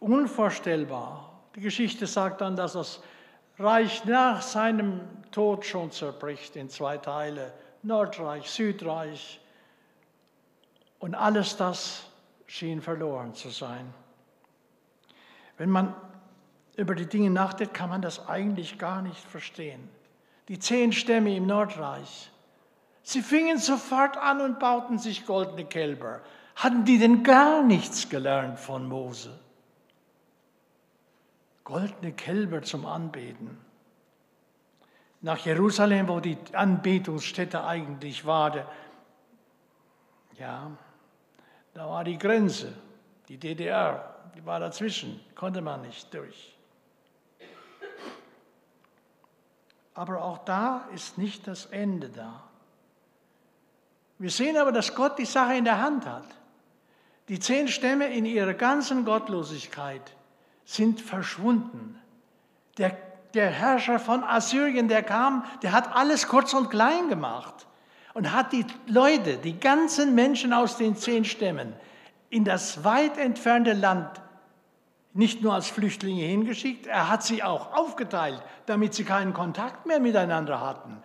Unvorstellbar. 0.00 1.40
Die 1.54 1.60
Geschichte 1.60 2.06
sagt 2.06 2.40
dann, 2.40 2.56
dass 2.56 2.72
das 2.72 3.00
Reich 3.58 4.04
nach 4.04 4.42
seinem 4.42 5.00
Tod 5.32 5.64
schon 5.64 5.90
zerbricht 5.90 6.54
in 6.56 6.68
zwei 6.70 6.98
Teile, 6.98 7.52
Nordreich, 7.82 8.48
Südreich. 8.50 9.40
Und 11.00 11.14
alles 11.14 11.56
das 11.56 12.04
schien 12.46 12.80
verloren 12.80 13.34
zu 13.34 13.50
sein. 13.50 13.92
Wenn 15.56 15.70
man 15.70 15.94
über 16.76 16.94
die 16.94 17.06
Dinge 17.06 17.30
nachdenkt, 17.30 17.74
kann 17.74 17.90
man 17.90 18.02
das 18.02 18.28
eigentlich 18.28 18.78
gar 18.78 19.02
nicht 19.02 19.20
verstehen. 19.20 19.88
Die 20.46 20.58
zehn 20.58 20.92
Stämme 20.92 21.34
im 21.36 21.46
Nordreich, 21.46 22.30
sie 23.02 23.22
fingen 23.22 23.58
sofort 23.58 24.16
an 24.16 24.40
und 24.40 24.58
bauten 24.58 24.98
sich 24.98 25.26
goldene 25.26 25.64
Kälber. 25.64 26.20
Hatten 26.56 26.84
die 26.84 26.98
denn 26.98 27.22
gar 27.22 27.62
nichts 27.62 28.08
gelernt 28.08 28.58
von 28.58 28.88
Mose? 28.88 29.38
goldene 31.68 32.14
Kälber 32.14 32.62
zum 32.62 32.86
Anbeten. 32.86 33.58
Nach 35.20 35.36
Jerusalem, 35.36 36.08
wo 36.08 36.18
die 36.18 36.38
Anbetungsstätte 36.54 37.62
eigentlich 37.62 38.24
war, 38.24 38.50
der, 38.50 38.66
ja, 40.38 40.70
da 41.74 41.90
war 41.90 42.04
die 42.04 42.16
Grenze, 42.16 42.72
die 43.28 43.36
DDR, 43.36 44.14
die 44.34 44.46
war 44.46 44.60
dazwischen, 44.60 45.20
konnte 45.34 45.60
man 45.60 45.82
nicht 45.82 46.12
durch. 46.14 46.56
Aber 49.92 50.22
auch 50.24 50.38
da 50.38 50.88
ist 50.94 51.18
nicht 51.18 51.46
das 51.46 51.66
Ende 51.66 52.08
da. 52.08 52.47
Wir 54.18 54.30
sehen 54.30 54.56
aber, 54.56 54.72
dass 54.72 54.94
Gott 54.94 55.18
die 55.18 55.24
Sache 55.24 55.54
in 55.54 55.64
der 55.64 55.80
Hand 55.80 56.06
hat. 56.06 56.24
Die 57.28 57.38
zehn 57.38 57.68
Stämme 57.68 58.06
in 58.08 58.24
ihrer 58.24 58.54
ganzen 58.54 59.04
Gottlosigkeit 59.04 60.02
sind 60.64 61.00
verschwunden. 61.00 62.00
Der, 62.78 62.96
der 63.34 63.50
Herrscher 63.50 63.98
von 63.98 64.24
Assyrien, 64.24 64.88
der 64.88 65.02
kam, 65.02 65.44
der 65.62 65.72
hat 65.72 65.94
alles 65.94 66.26
kurz 66.26 66.54
und 66.54 66.70
klein 66.70 67.08
gemacht 67.08 67.66
und 68.14 68.32
hat 68.32 68.52
die 68.52 68.64
Leute, 68.86 69.36
die 69.36 69.60
ganzen 69.60 70.14
Menschen 70.14 70.52
aus 70.52 70.76
den 70.76 70.96
zehn 70.96 71.24
Stämmen 71.24 71.74
in 72.30 72.44
das 72.44 72.84
weit 72.84 73.18
entfernte 73.18 73.72
Land 73.72 74.20
nicht 75.14 75.42
nur 75.42 75.54
als 75.54 75.68
Flüchtlinge 75.68 76.22
hingeschickt, 76.22 76.86
er 76.86 77.08
hat 77.08 77.24
sie 77.24 77.42
auch 77.42 77.72
aufgeteilt, 77.72 78.42
damit 78.66 78.94
sie 78.94 79.04
keinen 79.04 79.34
Kontakt 79.34 79.86
mehr 79.86 80.00
miteinander 80.00 80.60
hatten. 80.60 81.02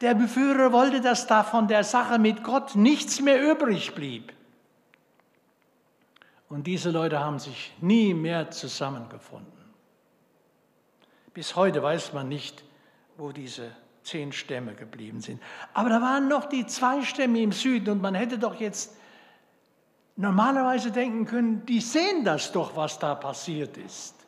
Der 0.00 0.14
Beführer 0.14 0.72
wollte, 0.72 1.00
dass 1.00 1.26
da 1.26 1.42
von 1.42 1.68
der 1.68 1.84
Sache 1.84 2.18
mit 2.18 2.42
Gott 2.42 2.74
nichts 2.74 3.20
mehr 3.20 3.42
übrig 3.42 3.94
blieb. 3.94 4.32
Und 6.48 6.66
diese 6.66 6.90
Leute 6.90 7.20
haben 7.20 7.38
sich 7.38 7.72
nie 7.80 8.14
mehr 8.14 8.50
zusammengefunden. 8.50 9.60
Bis 11.34 11.54
heute 11.54 11.82
weiß 11.82 12.12
man 12.12 12.28
nicht, 12.28 12.64
wo 13.16 13.30
diese 13.30 13.70
zehn 14.02 14.32
Stämme 14.32 14.74
geblieben 14.74 15.20
sind. 15.20 15.40
Aber 15.74 15.90
da 15.90 16.00
waren 16.00 16.28
noch 16.28 16.46
die 16.46 16.66
zwei 16.66 17.02
Stämme 17.02 17.40
im 17.40 17.52
Süden 17.52 17.90
und 17.90 18.02
man 18.02 18.14
hätte 18.14 18.38
doch 18.38 18.58
jetzt 18.58 18.96
normalerweise 20.16 20.90
denken 20.90 21.26
können, 21.26 21.64
die 21.66 21.80
sehen 21.80 22.24
das 22.24 22.50
doch, 22.52 22.74
was 22.74 22.98
da 22.98 23.14
passiert 23.14 23.76
ist. 23.76 24.19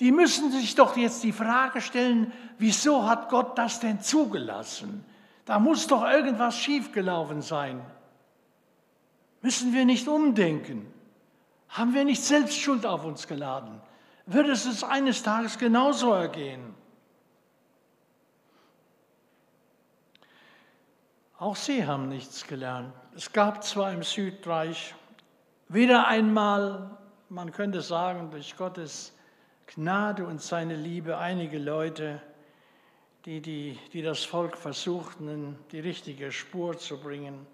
Die 0.00 0.12
müssen 0.12 0.52
sich 0.52 0.74
doch 0.74 0.96
jetzt 0.96 1.22
die 1.24 1.32
Frage 1.32 1.80
stellen, 1.80 2.32
wieso 2.58 3.08
hat 3.08 3.28
Gott 3.28 3.58
das 3.58 3.80
denn 3.80 4.00
zugelassen? 4.00 5.04
Da 5.44 5.58
muss 5.58 5.86
doch 5.86 6.04
irgendwas 6.04 6.56
schiefgelaufen 6.56 7.42
sein 7.42 7.82
Müssen 9.40 9.72
wir 9.72 9.84
nicht 9.84 10.08
umdenken? 10.08 10.92
Haben 11.68 11.94
wir 11.94 12.04
nicht 12.04 12.22
selbst 12.22 12.58
Schuld 12.58 12.86
auf 12.86 13.04
uns 13.04 13.26
geladen? 13.26 13.80
Wird 14.26 14.48
es 14.48 14.66
uns 14.66 14.82
eines 14.82 15.22
Tages 15.22 15.58
genauso 15.58 16.12
ergehen? 16.12 16.74
Auch 21.38 21.54
sie 21.54 21.86
haben 21.86 22.08
nichts 22.08 22.46
gelernt. 22.46 22.92
Es 23.14 23.32
gab 23.32 23.62
zwar 23.62 23.92
im 23.92 24.02
Südreich 24.02 24.94
wieder 25.68 26.08
einmal, 26.08 26.98
man 27.28 27.52
könnte 27.52 27.80
sagen, 27.80 28.30
durch 28.30 28.56
Gottes 28.56 29.12
Gnade 29.74 30.24
und 30.24 30.40
seine 30.40 30.76
Liebe 30.76 31.18
einige 31.18 31.58
Leute, 31.58 32.22
die, 33.26 33.40
die, 33.42 33.78
die 33.92 34.00
das 34.00 34.24
Volk 34.24 34.56
versuchten, 34.56 35.28
in 35.28 35.56
die 35.72 35.80
richtige 35.80 36.32
Spur 36.32 36.78
zu 36.78 36.98
bringen. 36.98 37.46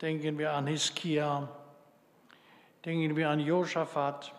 Denken 0.00 0.38
wir 0.38 0.54
an 0.54 0.66
Hiskia, 0.66 1.48
denken 2.84 3.14
wir 3.14 3.28
an 3.28 3.40
Josaphat 3.40 4.32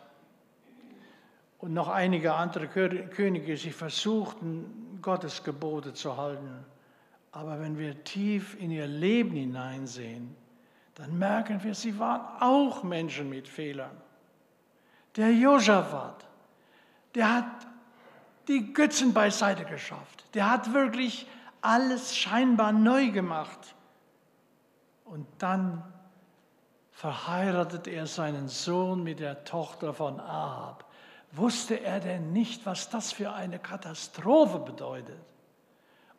und 1.60 1.74
noch 1.74 1.90
einige 1.90 2.34
andere 2.34 2.68
Könige. 2.68 3.56
Sie 3.56 3.72
versuchten, 3.72 5.00
Gottes 5.00 5.44
Gebote 5.44 5.94
zu 5.94 6.18
halten. 6.18 6.66
Aber 7.32 7.60
wenn 7.60 7.78
wir 7.78 8.04
tief 8.04 8.60
in 8.60 8.72
ihr 8.72 8.88
Leben 8.88 9.36
hineinsehen, 9.36 10.36
dann 10.96 11.18
merken 11.20 11.64
wir, 11.64 11.76
sie 11.76 11.98
waren 12.00 12.42
auch 12.42 12.82
Menschen 12.84 13.30
mit 13.30 13.48
Fehlern. 13.48 13.96
Der 15.16 15.32
Josaphat, 15.32 16.26
der 17.16 17.34
hat 17.34 17.68
die 18.48 18.74
Götzen 18.74 19.14
beiseite 19.14 19.66
geschafft. 19.66 20.26
Der 20.34 20.50
hat 20.50 20.74
wirklich 20.74 21.28
alles 21.62 22.16
scheinbar 22.16 22.72
neu 22.72 23.12
gemacht. 23.12 23.76
Und 25.06 25.28
dann 25.38 25.84
verheiratet 26.92 27.88
er 27.88 28.08
seinen 28.08 28.48
Sohn 28.48 29.04
mit 29.04 29.20
der 29.20 29.44
Tochter 29.44 29.94
von 29.94 30.20
Ahab. 30.20 30.86
Wusste 31.32 31.82
er 31.82 32.00
denn 32.00 32.34
nicht, 32.34 32.66
was 32.66 32.90
das 32.90 33.12
für 33.12 33.32
eine 33.32 33.60
Katastrophe 33.60 34.60
bedeutet? 34.60 35.20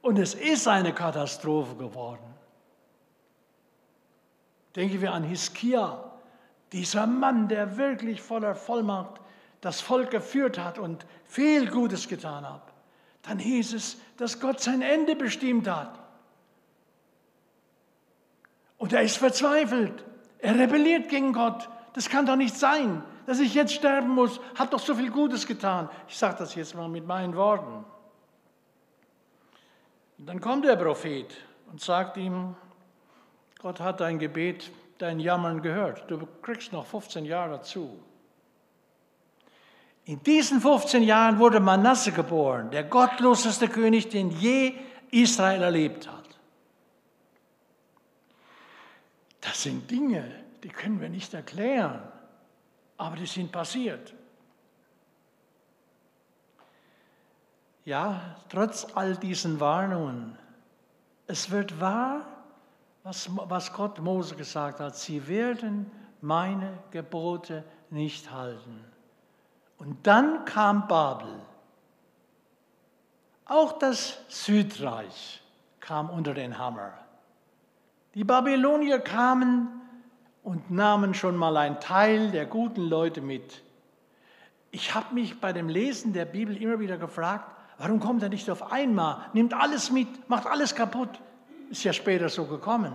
Und 0.01 0.19
es 0.19 0.35
ist 0.35 0.67
eine 0.67 0.93
Katastrophe 0.93 1.77
geworden. 1.77 2.35
Denken 4.75 5.01
wir 5.01 5.13
an 5.13 5.23
Hiskia, 5.23 6.13
dieser 6.73 7.07
Mann, 7.07 7.49
der 7.49 7.77
wirklich 7.77 8.21
voller 8.21 8.55
Vollmacht 8.55 9.22
das 9.63 9.81
Volk 9.81 10.11
geführt 10.11 10.59
hat 10.59 10.79
und 10.79 11.07
viel 11.25 11.71
Gutes 11.71 12.09
getan 12.09 12.47
hat. 12.47 12.63
Dann 13.23 13.39
hieß 13.39 13.73
es, 13.75 13.97
dass 14.19 14.41
Gott 14.41 14.61
sein 14.61 14.83
Ende 14.83 15.17
bestimmt 15.17 15.69
hat. 15.69 15.99
Und 18.77 18.93
er 18.93 19.03
ist 19.03 19.17
verzweifelt. 19.17 20.05
Er 20.39 20.59
rebelliert 20.59 21.09
gegen 21.09 21.33
Gott. 21.33 21.69
Das 21.93 22.09
kann 22.09 22.27
doch 22.27 22.35
nicht 22.35 22.57
sein, 22.57 23.05
dass 23.27 23.39
ich 23.39 23.55
jetzt 23.55 23.73
sterben 23.73 24.09
muss. 24.09 24.41
Hat 24.57 24.73
doch 24.73 24.81
so 24.81 24.97
viel 24.97 25.11
Gutes 25.11 25.47
getan. 25.47 25.89
Ich 26.09 26.19
sage 26.19 26.37
das 26.39 26.57
jetzt 26.57 26.75
mal 26.75 26.89
mit 26.89 27.07
meinen 27.07 27.37
Worten. 27.37 27.85
Und 30.19 30.27
dann 30.27 30.41
kommt 30.41 30.65
der 30.65 30.75
Prophet 30.75 31.33
und 31.71 31.81
sagt 31.81 32.17
ihm, 32.17 32.57
Gott 33.61 33.79
hat 33.79 34.01
dein 34.01 34.19
Gebet, 34.19 34.73
dein 34.99 35.21
Jammern 35.21 35.63
gehört. 35.63 36.11
Du 36.11 36.27
kriegst 36.43 36.73
noch 36.73 36.85
15 36.85 37.25
Jahre 37.25 37.59
dazu. 37.59 38.03
In 40.05 40.23
diesen 40.23 40.61
15 40.61 41.03
Jahren 41.03 41.39
wurde 41.39 41.61
Manasse 41.61 42.11
geboren, 42.13 42.71
der 42.71 42.85
gottloseste 42.85 43.69
König, 43.69 44.09
den 44.09 44.31
je 44.31 44.75
Israel 45.11 45.63
erlebt 45.63 46.11
hat. 46.11 46.23
Das 49.41 49.63
sind 49.63 49.91
Dinge, 49.91 50.25
die 50.63 50.69
können 50.69 51.01
wir 51.01 51.09
nicht 51.09 51.35
erklären, 51.35 52.03
aber 52.97 53.17
die 53.17 53.27
sind 53.27 53.53
passiert. 53.53 54.15
Ja, 57.85 58.37
trotz 58.49 58.87
all 58.95 59.17
diesen 59.17 59.59
Warnungen, 59.59 60.39
es 61.27 61.51
wird 61.51 61.81
wahr, 61.81 62.27
was, 63.03 63.29
was 63.35 63.73
Gott 63.73 63.99
Mose 63.99 64.37
gesagt 64.37 64.79
hat, 64.79 64.97
sie 64.97 65.27
werden 65.27 65.91
meine 66.21 66.79
Gebote 66.93 67.65
nicht 67.91 68.31
halten. 68.31 68.85
Und 69.83 70.07
dann 70.07 70.45
kam 70.45 70.87
Babel. 70.87 71.41
Auch 73.47 73.81
das 73.81 74.17
Südreich 74.29 75.43
kam 75.81 76.09
unter 76.09 76.35
den 76.35 76.57
Hammer. 76.57 76.93
Die 78.15 78.23
Babylonier 78.23 79.01
kamen 79.01 79.69
und 80.45 80.71
nahmen 80.71 81.15
schon 81.15 81.37
mal 81.37 81.57
einen 81.57 81.81
Teil 81.81 82.31
der 82.31 82.47
guten 82.47 82.83
Leute 82.83 83.21
mit. 83.21 83.65
Ich 84.71 84.95
habe 84.95 85.15
mich 85.15 85.41
bei 85.41 85.53
dem 85.53 85.69
Lesen 85.69 86.13
der 86.13 86.27
Bibel 86.27 86.57
immer 86.57 86.79
wieder 86.79 86.97
gefragt, 86.97 87.51
warum 87.79 87.99
kommt 87.99 88.23
er 88.23 88.29
nicht 88.29 88.49
auf 88.51 88.71
einmal, 88.71 89.31
nimmt 89.33 89.53
alles 89.53 89.91
mit, 89.91 90.29
macht 90.29 90.47
alles 90.47 90.77
kaputt? 90.77 91.21
Ist 91.71 91.83
ja 91.83 91.93
später 91.93 92.29
so 92.29 92.45
gekommen. 92.45 92.93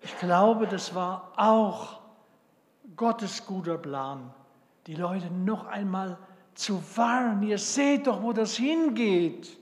Ich 0.00 0.18
glaube, 0.18 0.66
das 0.66 0.92
war 0.92 1.30
auch 1.36 2.00
Gottes 2.96 3.46
guter 3.46 3.78
Plan, 3.78 4.34
die 4.86 4.94
Leute 4.94 5.30
noch 5.30 5.66
einmal 5.66 6.18
zu 6.54 6.82
warnen. 6.96 7.42
Ihr 7.42 7.58
seht 7.58 8.06
doch, 8.06 8.22
wo 8.22 8.32
das 8.32 8.56
hingeht. 8.56 9.56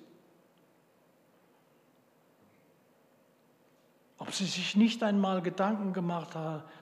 Ob 4.18 4.32
sie 4.32 4.46
sich 4.46 4.76
nicht 4.76 5.02
einmal 5.02 5.42
Gedanken 5.42 5.92
gemacht 5.92 6.36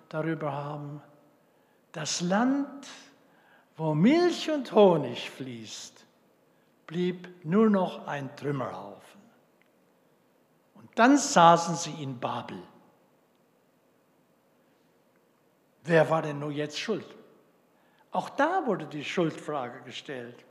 darüber 0.09 0.53
haben, 0.53 1.01
das 1.93 2.21
Land, 2.21 2.87
wo 3.77 3.95
Milch 3.95 4.51
und 4.51 4.73
Honig 4.73 5.31
fließt, 5.31 6.05
blieb 6.87 7.45
nur 7.45 7.71
noch 7.71 8.07
ein 8.07 8.35
Trümmerhaufen. 8.37 8.99
Dann 10.99 11.17
saßen 11.17 11.77
sie 11.77 12.03
in 12.03 12.19
Babel. 12.19 12.61
Wer 15.85 16.11
war 16.11 16.23
denn 16.23 16.41
nur 16.41 16.51
jetzt 16.51 16.77
schuld? 16.77 17.07
Auch 18.11 18.31
da 18.31 18.67
wurde 18.67 18.87
die 18.87 19.05
Schuldfrage 19.05 19.83
gestellt. 19.83 20.45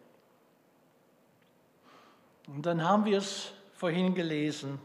Und 2.48 2.66
dann 2.66 2.84
haben 2.84 3.06
wir 3.06 3.18
es 3.18 3.52
vorhin 3.74 4.14
gelesen, 4.14 4.80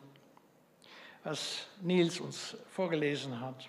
was 1.25 1.67
Nils 1.81 2.19
uns 2.19 2.57
vorgelesen 2.71 3.41
hat. 3.41 3.69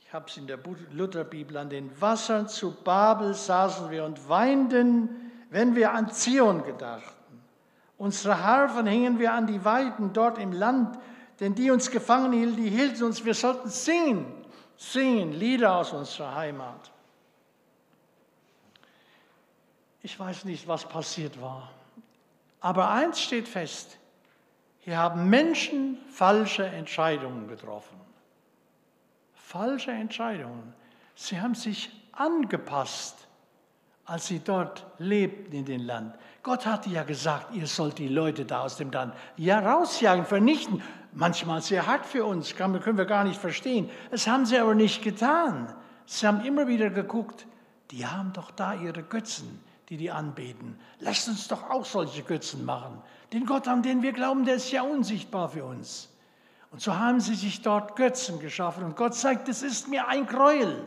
Ich 0.00 0.12
habe 0.12 0.26
es 0.28 0.36
in 0.36 0.46
der 0.46 0.58
Lutherbibel. 0.90 1.56
An 1.56 1.70
den 1.70 2.00
Wassern 2.00 2.48
zu 2.48 2.72
Babel 2.82 3.34
saßen 3.34 3.90
wir 3.90 4.04
und 4.04 4.28
weinten, 4.28 5.32
wenn 5.50 5.74
wir 5.74 5.92
an 5.92 6.10
Zion 6.10 6.64
gedachten. 6.64 7.42
Unsere 7.98 8.42
Harfen 8.42 8.86
hingen 8.86 9.18
wir 9.18 9.32
an 9.32 9.46
die 9.46 9.64
Weiden 9.64 10.12
dort 10.12 10.38
im 10.38 10.52
Land, 10.52 10.98
denn 11.40 11.54
die 11.54 11.70
uns 11.70 11.90
gefangen 11.90 12.32
hielten, 12.32 12.56
die 12.56 12.70
hielten 12.70 13.04
uns, 13.04 13.24
wir 13.24 13.34
sollten 13.34 13.68
singen, 13.68 14.26
singen, 14.76 15.32
Lieder 15.32 15.76
aus 15.76 15.92
unserer 15.92 16.34
Heimat. 16.34 16.90
Ich 20.02 20.18
weiß 20.18 20.44
nicht, 20.44 20.66
was 20.66 20.88
passiert 20.88 21.40
war, 21.40 21.70
aber 22.60 22.90
eins 22.90 23.20
steht 23.20 23.48
fest, 23.48 23.98
hier 24.80 24.96
haben 24.96 25.30
Menschen 25.30 25.98
falsche 26.10 26.64
Entscheidungen 26.66 27.46
getroffen. 27.46 27.96
Falsche 29.34 29.92
Entscheidungen. 29.92 30.74
Sie 31.14 31.40
haben 31.40 31.54
sich 31.54 31.90
angepasst, 32.12 33.28
als 34.04 34.26
sie 34.26 34.40
dort 34.40 34.84
lebten 34.98 35.52
in 35.52 35.64
dem 35.64 35.82
Land. 35.82 36.16
Gott 36.42 36.66
hatte 36.66 36.90
ja 36.90 37.04
gesagt, 37.04 37.54
ihr 37.54 37.68
sollt 37.68 37.98
die 37.98 38.08
Leute 38.08 38.44
da 38.44 38.62
aus 38.62 38.76
dem 38.76 38.90
Land 38.90 39.14
ja 39.36 39.60
rausjagen, 39.60 40.24
vernichten. 40.24 40.82
Manchmal 41.12 41.62
sehr 41.62 41.86
hart 41.86 42.04
für 42.04 42.24
uns, 42.24 42.56
können 42.56 42.96
wir 42.98 43.04
gar 43.04 43.22
nicht 43.22 43.40
verstehen. 43.40 43.88
Das 44.10 44.26
haben 44.26 44.46
sie 44.46 44.58
aber 44.58 44.74
nicht 44.74 45.02
getan. 45.02 45.72
Sie 46.06 46.26
haben 46.26 46.44
immer 46.44 46.66
wieder 46.66 46.90
geguckt, 46.90 47.46
die 47.92 48.06
haben 48.06 48.32
doch 48.32 48.50
da 48.50 48.74
ihre 48.74 49.02
Götzen, 49.02 49.62
die 49.92 49.98
die 49.98 50.10
anbeten. 50.10 50.80
Lasst 51.00 51.28
uns 51.28 51.48
doch 51.48 51.68
auch 51.68 51.84
solche 51.84 52.22
Götzen 52.22 52.64
machen. 52.64 53.02
Den 53.30 53.44
Gott, 53.44 53.68
an 53.68 53.82
den 53.82 54.00
wir 54.00 54.12
glauben, 54.12 54.46
der 54.46 54.54
ist 54.54 54.70
ja 54.70 54.80
unsichtbar 54.80 55.50
für 55.50 55.66
uns. 55.66 56.08
Und 56.70 56.80
so 56.80 56.96
haben 56.96 57.20
sie 57.20 57.34
sich 57.34 57.60
dort 57.60 57.94
Götzen 57.96 58.40
geschaffen. 58.40 58.84
Und 58.84 58.96
Gott 58.96 59.14
sagt, 59.14 59.50
es 59.50 59.62
ist 59.62 59.88
mir 59.88 60.08
ein 60.08 60.26
Gräuel. 60.26 60.86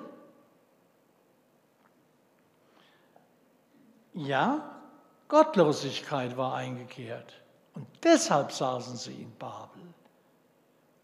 Ja, 4.15 4.81
Gottlosigkeit 5.27 6.35
war 6.35 6.55
eingekehrt. 6.55 7.31
Und 7.75 7.85
deshalb 8.03 8.51
saßen 8.51 8.97
sie 8.97 9.21
in 9.21 9.35
Babel. 9.37 9.83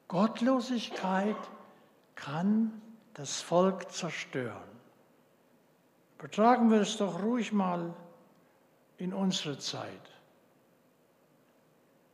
Gottlosigkeit 0.07 1.37
kann 2.15 2.81
das 3.13 3.41
Volk 3.41 3.91
zerstören. 3.91 4.70
Betragen 6.21 6.69
wir 6.69 6.81
es 6.81 6.97
doch 6.97 7.23
ruhig 7.23 7.51
mal 7.51 7.95
in 8.99 9.11
unsere 9.11 9.57
Zeit. 9.57 10.11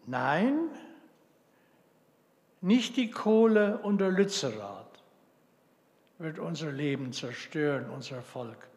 Nein, 0.06 0.70
nicht 2.62 2.96
die 2.96 3.12
Kohle 3.12 3.80
und 3.80 3.98
der 3.98 4.12
Lützerath, 4.12 5.04
wird 6.20 6.39
unser 6.39 6.72
Leben 6.72 7.12
zerstören, 7.12 7.89
unser 7.89 8.22
Volk, 8.22 8.70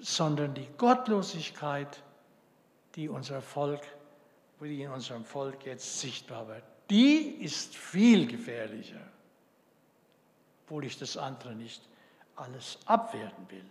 sondern 0.00 0.52
die 0.54 0.68
Gottlosigkeit, 0.76 2.02
die 2.96 3.08
unser 3.08 3.40
Volk, 3.42 3.82
die 4.60 4.82
in 4.82 4.90
unserem 4.90 5.24
Volk 5.24 5.64
jetzt 5.64 6.00
sichtbar 6.00 6.48
wird, 6.48 6.64
die 6.90 7.36
ist 7.40 7.76
viel 7.76 8.26
gefährlicher, 8.26 9.06
obwohl 10.64 10.84
ich 10.86 10.98
das 10.98 11.16
andere 11.16 11.54
nicht 11.54 11.88
alles 12.34 12.80
abwerten 12.86 13.48
will. 13.48 13.64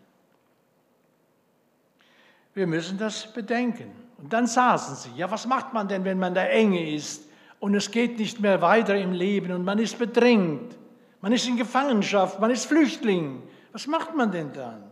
Wir 2.55 2.65
müssen 2.65 2.97
das 2.97 3.31
bedenken. 3.31 3.91
Und 4.17 4.31
dann 4.31 4.47
saßen 4.47 4.95
sie, 4.95 5.19
ja, 5.19 5.29
was 5.29 5.45
macht 5.45 5.73
man 5.73 5.87
denn, 5.87 6.05
wenn 6.05 6.17
man 6.17 6.33
der 6.33 6.51
Enge 6.51 6.95
ist 6.95 7.29
und 7.59 7.75
es 7.75 7.91
geht 7.91 8.17
nicht 8.17 8.39
mehr 8.39 8.61
weiter 8.61 8.95
im 8.95 9.11
Leben 9.11 9.51
und 9.51 9.63
man 9.63 9.77
ist 9.77 9.99
bedrängt, 9.99 10.75
man 11.21 11.33
ist 11.33 11.47
in 11.47 11.57
Gefangenschaft, 11.57 12.39
man 12.39 12.49
ist 12.49 12.65
Flüchtling. 12.65 13.43
Was 13.73 13.87
macht 13.87 14.15
man 14.15 14.31
denn 14.31 14.53
dann? 14.53 14.83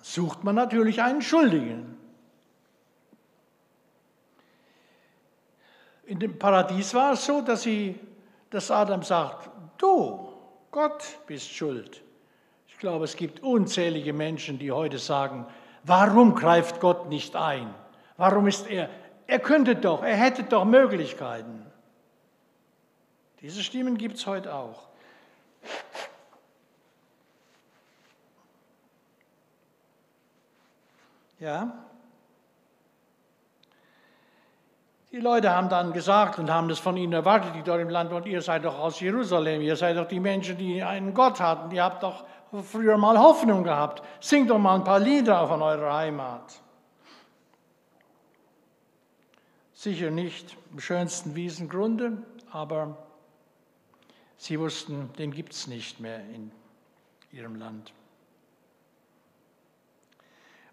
Sucht 0.00 0.44
man 0.44 0.54
natürlich 0.54 1.02
einen 1.02 1.20
Schuldigen. 1.20 1.96
In 6.04 6.20
dem 6.20 6.38
Paradies 6.38 6.94
war 6.94 7.12
es 7.14 7.26
so, 7.26 7.40
dass, 7.40 7.62
sie, 7.62 7.98
dass 8.50 8.70
Adam 8.70 9.02
sagt, 9.02 9.50
du, 9.78 10.28
Gott 10.70 11.04
bist 11.26 11.52
schuld. 11.52 12.02
Ich 12.68 12.78
glaube, 12.78 13.04
es 13.04 13.16
gibt 13.16 13.42
unzählige 13.42 14.12
Menschen, 14.12 14.58
die 14.58 14.70
heute 14.70 14.98
sagen, 14.98 15.46
Warum 15.82 16.34
greift 16.34 16.80
Gott 16.80 17.08
nicht 17.08 17.36
ein? 17.36 17.74
Warum 18.16 18.46
ist 18.46 18.68
er? 18.68 18.90
Er 19.26 19.38
könnte 19.38 19.76
doch, 19.76 20.02
er 20.02 20.16
hätte 20.16 20.42
doch 20.42 20.64
Möglichkeiten. 20.64 21.64
Diese 23.40 23.62
Stimmen 23.62 23.96
gibt 23.96 24.16
es 24.16 24.26
heute 24.26 24.54
auch. 24.54 24.88
Ja? 31.38 31.89
Die 35.12 35.18
Leute 35.18 35.50
haben 35.50 35.68
dann 35.68 35.92
gesagt 35.92 36.38
und 36.38 36.50
haben 36.50 36.68
das 36.68 36.78
von 36.78 36.96
ihnen 36.96 37.12
erwartet, 37.12 37.54
die 37.56 37.62
dort 37.62 37.80
im 37.80 37.88
Land 37.88 38.12
wohnen, 38.12 38.26
ihr 38.26 38.42
seid 38.42 38.64
doch 38.64 38.78
aus 38.78 39.00
Jerusalem, 39.00 39.60
ihr 39.60 39.74
seid 39.74 39.96
doch 39.96 40.06
die 40.06 40.20
Menschen, 40.20 40.56
die 40.56 40.82
einen 40.82 41.14
Gott 41.14 41.40
hatten, 41.40 41.74
ihr 41.74 41.82
habt 41.82 42.04
doch 42.04 42.24
früher 42.62 42.96
mal 42.96 43.18
Hoffnung 43.18 43.64
gehabt. 43.64 44.02
Singt 44.20 44.50
doch 44.50 44.58
mal 44.58 44.76
ein 44.76 44.84
paar 44.84 45.00
Lieder 45.00 45.48
von 45.48 45.62
eurer 45.62 45.94
Heimat. 45.94 46.60
Sicher 49.72 50.10
nicht 50.10 50.56
im 50.72 50.78
schönsten 50.78 51.34
Wiesengrunde, 51.34 52.22
aber 52.52 52.96
sie 54.36 54.60
wussten, 54.60 55.12
den 55.18 55.32
gibt 55.32 55.54
es 55.54 55.66
nicht 55.66 55.98
mehr 55.98 56.20
in 56.20 56.52
ihrem 57.32 57.56
Land. 57.56 57.92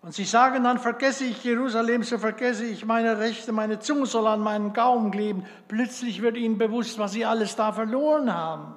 Und 0.08 0.13
sie 0.13 0.24
sagen 0.24 0.63
dann, 0.63 0.80
vergesse 0.80 1.26
ich 1.26 1.43
Jerusalem, 1.43 2.02
so 2.02 2.17
vergesse 2.17 2.63
ich 2.63 2.86
meine 2.86 3.20
Rechte, 3.20 3.52
meine 3.52 3.80
Zunge 3.80 4.06
soll 4.06 4.26
an 4.28 4.39
meinen 4.39 4.72
Gaumen 4.72 5.12
kleben. 5.12 5.46
Plötzlich 5.67 6.22
wird 6.22 6.38
ihnen 6.38 6.58
bewusst, 6.58 6.98
was 6.98 7.12
sie 7.12 7.26
alles 7.26 7.58
da 7.58 7.74
verloren 7.74 8.34
haben. 8.34 8.74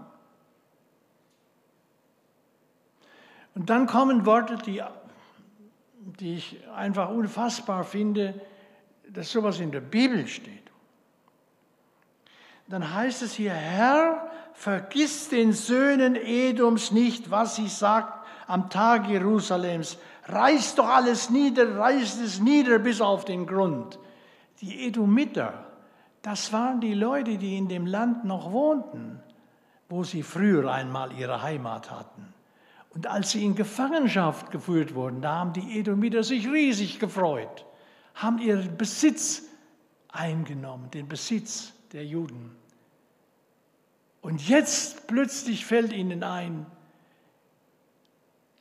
Und 3.55 3.71
dann 3.71 3.87
kommen 3.87 4.27
Worte, 4.27 4.57
die, 4.57 4.83
die 6.19 6.35
ich 6.35 6.69
einfach 6.75 7.11
unfassbar 7.11 7.85
finde, 7.85 8.35
dass 9.09 9.31
sowas 9.31 9.61
in 9.61 9.71
der 9.71 9.83
Bibel 9.83 10.27
steht. 10.27 10.69
Dann 12.67 12.93
heißt 12.93 13.23
es 13.23 13.35
hier, 13.35 13.53
Herr, 13.53 14.33
vergiss 14.55 15.29
den 15.29 15.53
Söhnen 15.53 16.17
Edoms 16.17 16.91
nicht, 16.91 17.31
was 17.31 17.55
sie 17.55 17.69
sagt 17.69 18.27
am 18.49 18.69
Tag 18.69 19.09
Jerusalems. 19.09 19.97
Reiß 20.27 20.75
doch 20.75 20.89
alles 20.89 21.31
nieder, 21.31 21.77
reiß 21.77 22.21
es 22.21 22.41
nieder 22.41 22.79
bis 22.79 23.01
auf 23.01 23.25
den 23.25 23.47
Grund. 23.47 23.99
Die 24.61 24.87
Edomiter, 24.87 25.67
das 26.23 26.53
waren 26.53 26.81
die 26.81 26.95
Leute, 26.95 27.39
die 27.39 27.57
in 27.57 27.69
dem 27.69 27.87
Land 27.87 28.25
noch 28.25 28.53
wohnten, 28.53 29.21
wo 29.89 30.05
sie 30.05 30.23
früher 30.23 30.71
einmal 30.71 31.13
ihre 31.13 31.43
Heimat 31.43 31.91
hatten. 31.91 32.33
Und 32.91 33.07
als 33.07 33.31
sie 33.31 33.45
in 33.45 33.55
Gefangenschaft 33.55 34.51
geführt 34.51 34.95
wurden, 34.95 35.23
da 35.23 35.37
haben 35.37 35.53
die 35.53 35.79
Edomiter 35.79 36.25
sich 36.25 36.47
riesig 36.49 36.99
gefreut, 36.99 37.65
haben 38.15 38.39
ihren 38.39 38.77
Besitz 38.77 39.45
eingenommen, 40.09 40.91
den 40.91 41.09
Besitz 41.09 41.73
der 41.93 42.05
Juden. 42.05 42.57
Und 44.21 44.47
jetzt 44.49 45.07
plötzlich 45.07 45.65
fällt 45.65 45.93
ihnen 45.93 46.23
ein, 46.23 46.67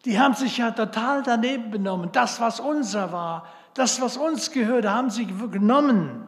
die 0.06 0.20
haben 0.20 0.34
sich 0.34 0.58
ja 0.58 0.72
total 0.72 1.24
daneben 1.24 1.72
benommen. 1.72 2.10
Das, 2.12 2.40
was 2.40 2.60
unser 2.60 3.12
war, 3.12 3.48
das, 3.74 4.02
was 4.02 4.18
uns 4.18 4.52
gehörte, 4.52 4.92
haben 4.92 5.10
sie 5.10 5.26
genommen. 5.26 6.28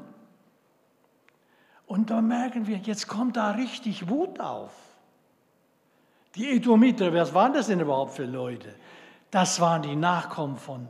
Und 1.85 2.09
da 2.09 2.21
merken 2.21 2.67
wir, 2.67 2.77
jetzt 2.77 3.07
kommt 3.07 3.37
da 3.37 3.51
richtig 3.51 4.09
Wut 4.09 4.39
auf. 4.39 4.71
Die 6.35 6.49
Edomiter, 6.49 7.13
was 7.13 7.33
waren 7.33 7.53
das 7.53 7.67
denn 7.67 7.81
überhaupt 7.81 8.13
für 8.13 8.25
Leute? 8.25 8.73
Das 9.29 9.59
waren 9.59 9.81
die 9.81 9.95
Nachkommen 9.95 10.57
von 10.57 10.87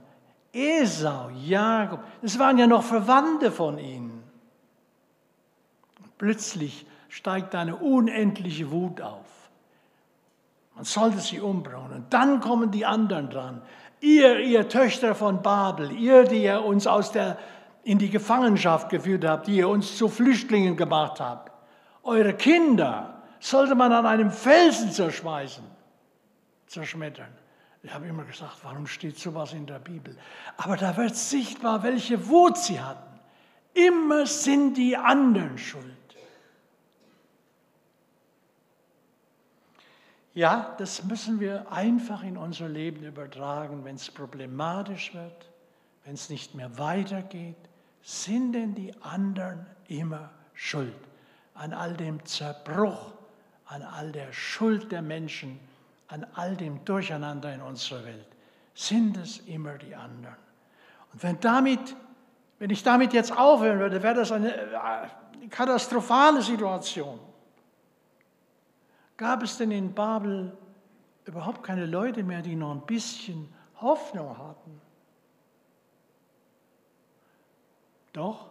Esau, 0.53 1.29
Jakob. 1.29 2.03
Es 2.21 2.37
waren 2.37 2.57
ja 2.57 2.67
noch 2.67 2.83
Verwandte 2.83 3.51
von 3.51 3.77
ihnen. 3.79 4.23
Plötzlich 6.17 6.85
steigt 7.09 7.55
eine 7.55 7.75
unendliche 7.75 8.69
Wut 8.69 9.01
auf. 9.01 9.40
Man 10.75 10.85
sollte 10.85 11.19
sie 11.19 11.39
umbringen. 11.39 11.91
Und 11.91 12.13
dann 12.13 12.39
kommen 12.39 12.71
die 12.71 12.85
anderen 12.85 13.29
dran. 13.29 13.61
Ihr, 13.99 14.39
ihr 14.39 14.67
Töchter 14.67 15.13
von 15.13 15.41
Babel, 15.41 15.91
ihr, 15.91 16.23
die 16.23 16.43
ihr 16.43 16.63
uns 16.63 16.87
aus 16.87 17.11
der, 17.11 17.37
in 17.83 17.99
die 17.99 18.09
Gefangenschaft 18.09 18.89
geführt 18.89 19.25
habt, 19.25 19.47
die 19.47 19.57
ihr 19.57 19.69
uns 19.69 19.97
zu 19.97 20.07
Flüchtlingen 20.07 20.75
gemacht 20.75 21.19
habt. 21.19 21.51
Eure 22.03 22.33
Kinder, 22.33 23.21
sollte 23.41 23.75
man 23.75 23.91
an 23.91 24.05
einem 24.05 24.31
Felsen 24.31 24.91
zerschmeißen, 24.91 25.63
zerschmettern. 26.67 27.33
Ich 27.83 27.91
habe 27.93 28.05
immer 28.05 28.23
gesagt, 28.23 28.57
warum 28.63 28.85
steht 28.85 29.17
sowas 29.17 29.53
in 29.53 29.65
der 29.65 29.79
Bibel? 29.79 30.15
Aber 30.57 30.77
da 30.77 30.95
wird 30.95 31.15
sichtbar, 31.15 31.81
welche 31.81 32.27
Wut 32.29 32.57
sie 32.57 32.79
hatten. 32.79 33.19
Immer 33.73 34.27
sind 34.27 34.75
die 34.75 34.95
anderen 34.95 35.57
schuld. 35.57 35.97
Ja, 40.33 40.75
das 40.77 41.03
müssen 41.03 41.39
wir 41.39 41.71
einfach 41.71 42.23
in 42.23 42.37
unser 42.37 42.69
Leben 42.69 43.03
übertragen, 43.03 43.83
wenn 43.83 43.95
es 43.95 44.09
problematisch 44.09 45.13
wird, 45.13 45.49
wenn 46.05 46.13
es 46.13 46.29
nicht 46.29 46.55
mehr 46.55 46.77
weitergeht. 46.77 47.57
Sind 48.01 48.53
denn 48.53 48.73
die 48.73 48.93
anderen 49.01 49.65
immer 49.87 50.31
schuld 50.53 50.95
an 51.53 51.73
all 51.73 51.93
dem 51.93 52.23
Zerbruch, 52.25 53.13
an 53.65 53.83
all 53.83 54.11
der 54.11 54.31
Schuld 54.31 54.91
der 54.91 55.01
Menschen, 55.01 55.59
an 56.07 56.25
all 56.33 56.55
dem 56.55 56.83
Durcheinander 56.85 57.53
in 57.53 57.61
unserer 57.61 58.03
Welt, 58.05 58.27
sind 58.73 59.17
es 59.17 59.39
immer 59.39 59.77
die 59.77 59.93
anderen. 59.93 60.35
Und 61.13 61.23
wenn, 61.23 61.39
damit, 61.39 61.95
wenn 62.57 62.69
ich 62.69 62.83
damit 62.83 63.13
jetzt 63.13 63.37
aufhören 63.37 63.79
würde, 63.79 64.01
wäre 64.01 64.15
das 64.15 64.31
eine 64.31 64.55
äh, 64.55 65.47
katastrophale 65.49 66.41
Situation. 66.41 67.19
Gab 69.21 69.43
es 69.43 69.55
denn 69.55 69.69
in 69.69 69.93
Babel 69.93 70.51
überhaupt 71.25 71.61
keine 71.61 71.85
Leute 71.85 72.23
mehr, 72.23 72.41
die 72.41 72.55
noch 72.55 72.71
ein 72.71 72.81
bisschen 72.81 73.53
Hoffnung 73.79 74.35
hatten? 74.35 74.81
Doch, 78.13 78.47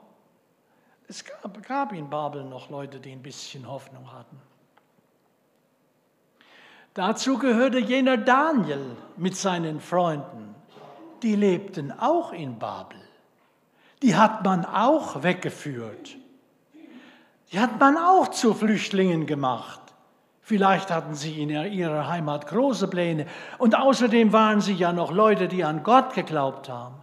es 1.08 1.24
gab, 1.24 1.60
gab 1.66 1.92
in 1.92 2.08
Babel 2.08 2.44
noch 2.44 2.70
Leute, 2.70 3.00
die 3.00 3.10
ein 3.10 3.20
bisschen 3.20 3.66
Hoffnung 3.66 4.12
hatten. 4.12 4.40
Dazu 6.94 7.36
gehörte 7.36 7.80
jener 7.80 8.16
Daniel 8.16 8.96
mit 9.16 9.36
seinen 9.36 9.80
Freunden. 9.80 10.54
Die 11.24 11.34
lebten 11.34 11.90
auch 11.90 12.32
in 12.32 12.60
Babel. 12.60 13.00
Die 14.02 14.14
hat 14.14 14.44
man 14.44 14.64
auch 14.64 15.24
weggeführt. 15.24 16.16
Die 17.50 17.58
hat 17.58 17.80
man 17.80 17.98
auch 17.98 18.28
zu 18.28 18.54
Flüchtlingen 18.54 19.26
gemacht. 19.26 19.89
Vielleicht 20.50 20.90
hatten 20.90 21.14
sie 21.14 21.40
in 21.40 21.48
ihrer 21.48 22.08
Heimat 22.08 22.48
große 22.48 22.88
Pläne. 22.88 23.26
Und 23.58 23.76
außerdem 23.76 24.32
waren 24.32 24.60
sie 24.60 24.72
ja 24.72 24.92
noch 24.92 25.12
Leute, 25.12 25.46
die 25.46 25.62
an 25.62 25.84
Gott 25.84 26.12
geglaubt 26.12 26.68
haben, 26.68 26.96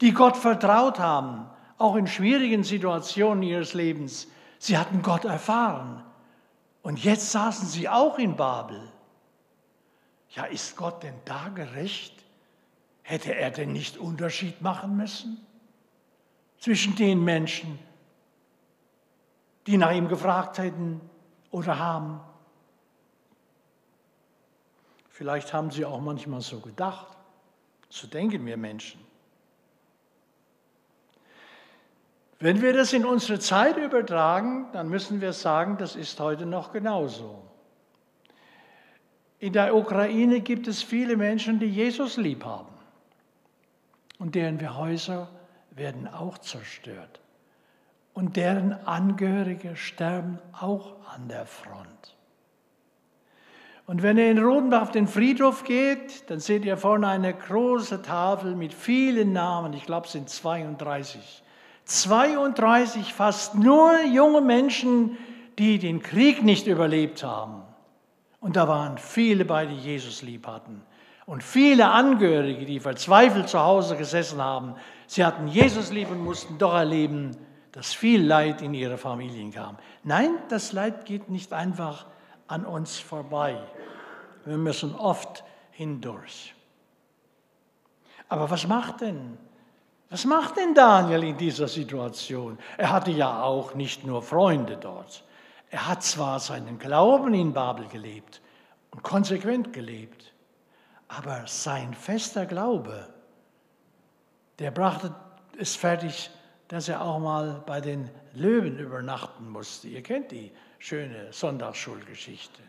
die 0.00 0.12
Gott 0.12 0.36
vertraut 0.36 1.00
haben, 1.00 1.50
auch 1.78 1.96
in 1.96 2.06
schwierigen 2.06 2.62
Situationen 2.62 3.42
ihres 3.42 3.74
Lebens. 3.74 4.28
Sie 4.60 4.78
hatten 4.78 5.02
Gott 5.02 5.24
erfahren. 5.24 6.04
Und 6.82 7.02
jetzt 7.02 7.32
saßen 7.32 7.66
sie 7.66 7.88
auch 7.88 8.20
in 8.20 8.36
Babel. 8.36 8.80
Ja, 10.30 10.44
ist 10.44 10.76
Gott 10.76 11.02
denn 11.02 11.16
da 11.24 11.48
gerecht? 11.48 12.14
Hätte 13.02 13.34
er 13.34 13.50
denn 13.50 13.72
nicht 13.72 13.96
Unterschied 13.96 14.62
machen 14.62 14.96
müssen 14.96 15.44
zwischen 16.60 16.94
den 16.94 17.24
Menschen, 17.24 17.80
die 19.66 19.76
nach 19.76 19.90
ihm 19.90 20.06
gefragt 20.06 20.58
hätten 20.58 21.00
oder 21.50 21.80
haben? 21.80 22.20
Vielleicht 25.22 25.52
haben 25.52 25.70
sie 25.70 25.84
auch 25.84 26.00
manchmal 26.00 26.40
so 26.40 26.58
gedacht. 26.58 27.06
So 27.88 28.08
denken 28.08 28.44
wir 28.44 28.56
Menschen. 28.56 29.00
Wenn 32.40 32.60
wir 32.60 32.72
das 32.72 32.92
in 32.92 33.04
unsere 33.04 33.38
Zeit 33.38 33.76
übertragen, 33.76 34.66
dann 34.72 34.88
müssen 34.88 35.20
wir 35.20 35.32
sagen, 35.32 35.76
das 35.78 35.94
ist 35.94 36.18
heute 36.18 36.44
noch 36.44 36.72
genauso. 36.72 37.40
In 39.38 39.52
der 39.52 39.76
Ukraine 39.76 40.40
gibt 40.40 40.66
es 40.66 40.82
viele 40.82 41.16
Menschen, 41.16 41.60
die 41.60 41.66
Jesus 41.66 42.16
lieb 42.16 42.44
haben 42.44 42.74
und 44.18 44.34
deren 44.34 44.76
Häuser 44.76 45.28
werden 45.70 46.08
auch 46.08 46.36
zerstört 46.38 47.20
und 48.12 48.34
deren 48.34 48.72
Angehörige 48.72 49.76
sterben 49.76 50.40
auch 50.50 50.96
an 51.14 51.28
der 51.28 51.46
Front. 51.46 52.16
Und 53.92 54.02
wenn 54.02 54.16
ihr 54.16 54.30
in 54.30 54.42
Rodenbach 54.42 54.80
auf 54.80 54.90
den 54.90 55.06
Friedhof 55.06 55.64
geht, 55.64 56.30
dann 56.30 56.40
seht 56.40 56.64
ihr 56.64 56.78
vorne 56.78 57.08
eine 57.08 57.34
große 57.34 58.00
Tafel 58.00 58.56
mit 58.56 58.72
vielen 58.72 59.34
Namen, 59.34 59.74
ich 59.74 59.84
glaube 59.84 60.06
es 60.06 60.12
sind 60.12 60.30
32. 60.30 61.20
32 61.84 63.12
fast 63.12 63.54
nur 63.54 64.02
junge 64.04 64.40
Menschen, 64.40 65.18
die 65.58 65.78
den 65.78 66.02
Krieg 66.02 66.42
nicht 66.42 66.66
überlebt 66.68 67.22
haben. 67.22 67.64
Und 68.40 68.56
da 68.56 68.66
waren 68.66 68.96
viele 68.96 69.44
bei, 69.44 69.66
die 69.66 69.76
Jesus 69.76 70.22
lieb 70.22 70.46
hatten. 70.46 70.80
Und 71.26 71.42
viele 71.42 71.90
Angehörige, 71.90 72.64
die 72.64 72.80
verzweifelt 72.80 73.50
zu 73.50 73.60
Hause 73.60 73.98
gesessen 73.98 74.40
haben. 74.40 74.74
Sie 75.06 75.22
hatten 75.22 75.48
Jesus 75.48 75.92
lieb 75.92 76.10
und 76.10 76.24
mussten 76.24 76.56
doch 76.56 76.72
erleben, 76.72 77.36
dass 77.72 77.92
viel 77.92 78.24
Leid 78.24 78.62
in 78.62 78.72
ihre 78.72 78.96
Familien 78.96 79.52
kam. 79.52 79.76
Nein, 80.02 80.30
das 80.48 80.72
Leid 80.72 81.04
geht 81.04 81.28
nicht 81.28 81.52
einfach 81.52 82.06
an 82.52 82.64
uns 82.66 82.98
vorbei. 82.98 83.58
Wir 84.44 84.58
müssen 84.58 84.94
oft 84.94 85.42
hindurch. 85.70 86.54
Aber 88.28 88.50
was 88.50 88.66
macht 88.66 89.00
denn? 89.00 89.38
Was 90.10 90.26
macht 90.26 90.58
denn 90.58 90.74
Daniel 90.74 91.24
in 91.24 91.38
dieser 91.38 91.68
Situation? 91.68 92.58
Er 92.76 92.90
hatte 92.90 93.10
ja 93.10 93.42
auch 93.42 93.74
nicht 93.74 94.04
nur 94.04 94.22
Freunde 94.22 94.76
dort. 94.76 95.24
Er 95.70 95.88
hat 95.88 96.02
zwar 96.02 96.38
seinen 96.38 96.78
Glauben 96.78 97.32
in 97.32 97.54
Babel 97.54 97.88
gelebt 97.88 98.42
und 98.90 99.02
konsequent 99.02 99.72
gelebt, 99.72 100.34
aber 101.08 101.46
sein 101.46 101.94
fester 101.94 102.44
Glaube, 102.44 103.08
der 104.58 104.70
brachte 104.70 105.14
es 105.58 105.74
fertig, 105.74 106.30
dass 106.68 106.90
er 106.90 107.02
auch 107.02 107.18
mal 107.18 107.62
bei 107.64 107.80
den 107.80 108.10
Löwen 108.34 108.78
übernachten 109.42 109.48
musste. 109.48 109.88
Ihr 109.88 110.02
kennt 110.02 110.30
die 110.30 110.50
schöne 110.78 111.32
Sonntagsschulgeschichte. 111.32 112.62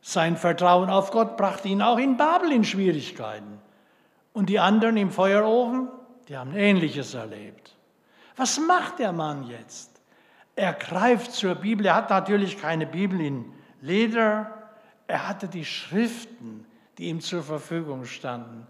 Sein 0.00 0.36
Vertrauen 0.36 0.90
auf 0.90 1.10
Gott 1.10 1.36
brachte 1.36 1.68
ihn 1.68 1.82
auch 1.82 1.98
in 1.98 2.16
Babel 2.16 2.52
in 2.52 2.64
Schwierigkeiten. 2.64 3.58
Und 4.32 4.48
die 4.48 4.58
anderen 4.58 4.96
im 4.96 5.10
Feuerofen, 5.10 5.88
die 6.28 6.36
haben 6.36 6.54
Ähnliches 6.54 7.14
erlebt. 7.14 7.74
Was 8.36 8.58
macht 8.58 8.98
der 8.98 9.12
Mann 9.12 9.44
jetzt? 9.44 9.90
Er 10.56 10.72
greift 10.72 11.32
zur 11.32 11.54
Bibel. 11.54 11.86
Er 11.86 11.94
hat 11.94 12.10
natürlich 12.10 12.60
keine 12.60 12.86
Bibel 12.86 13.20
in 13.20 13.52
Leder. 13.80 14.50
Er 15.06 15.28
hatte 15.28 15.48
die 15.48 15.64
Schriften, 15.64 16.66
die 16.98 17.08
ihm 17.08 17.20
zur 17.20 17.42
Verfügung 17.42 18.04
standen, 18.04 18.66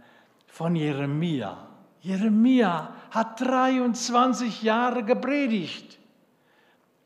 von 0.46 0.76
Jeremia. 0.76 1.66
Jeremia 2.04 2.94
hat 3.10 3.40
23 3.40 4.62
Jahre 4.62 5.04
gepredigt 5.04 5.98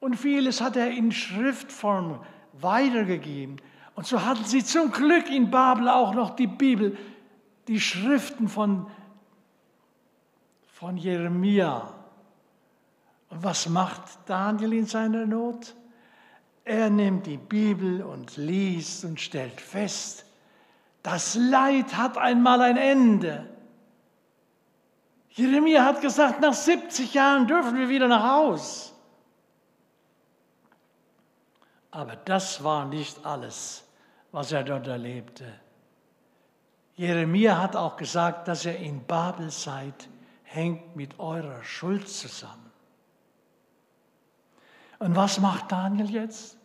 und 0.00 0.16
vieles 0.16 0.60
hat 0.60 0.74
er 0.74 0.90
in 0.90 1.12
Schriftform 1.12 2.18
weitergegeben. 2.54 3.60
Und 3.94 4.08
so 4.08 4.24
hatten 4.24 4.44
sie 4.44 4.64
zum 4.64 4.90
Glück 4.90 5.30
in 5.30 5.52
Babel 5.52 5.88
auch 5.88 6.14
noch 6.14 6.34
die 6.34 6.48
Bibel, 6.48 6.98
die 7.68 7.80
Schriften 7.80 8.48
von, 8.48 8.90
von 10.66 10.96
Jeremia. 10.96 11.94
Und 13.28 13.44
was 13.44 13.68
macht 13.68 14.02
Daniel 14.26 14.72
in 14.72 14.86
seiner 14.86 15.26
Not? 15.26 15.76
Er 16.64 16.90
nimmt 16.90 17.26
die 17.26 17.36
Bibel 17.36 18.02
und 18.02 18.36
liest 18.36 19.04
und 19.04 19.20
stellt 19.20 19.60
fest, 19.60 20.24
das 21.04 21.36
Leid 21.36 21.96
hat 21.96 22.18
einmal 22.18 22.62
ein 22.62 22.76
Ende. 22.76 23.57
Jeremia 25.38 25.84
hat 25.84 26.00
gesagt, 26.00 26.40
nach 26.40 26.52
70 26.52 27.14
Jahren 27.14 27.46
dürfen 27.46 27.78
wir 27.78 27.88
wieder 27.88 28.08
nach 28.08 28.24
Haus. 28.24 28.92
Aber 31.92 32.16
das 32.16 32.64
war 32.64 32.84
nicht 32.84 33.24
alles, 33.24 33.84
was 34.32 34.50
er 34.50 34.64
dort 34.64 34.88
erlebte. 34.88 35.44
Jeremia 36.96 37.56
hat 37.62 37.76
auch 37.76 37.96
gesagt, 37.96 38.48
dass 38.48 38.64
ihr 38.64 38.76
in 38.78 39.06
Babel 39.06 39.52
seid, 39.52 40.08
hängt 40.42 40.96
mit 40.96 41.20
eurer 41.20 41.62
Schuld 41.62 42.08
zusammen. 42.08 42.72
Und 44.98 45.14
was 45.14 45.38
macht 45.38 45.70
Daniel 45.70 46.10
jetzt? 46.10 46.58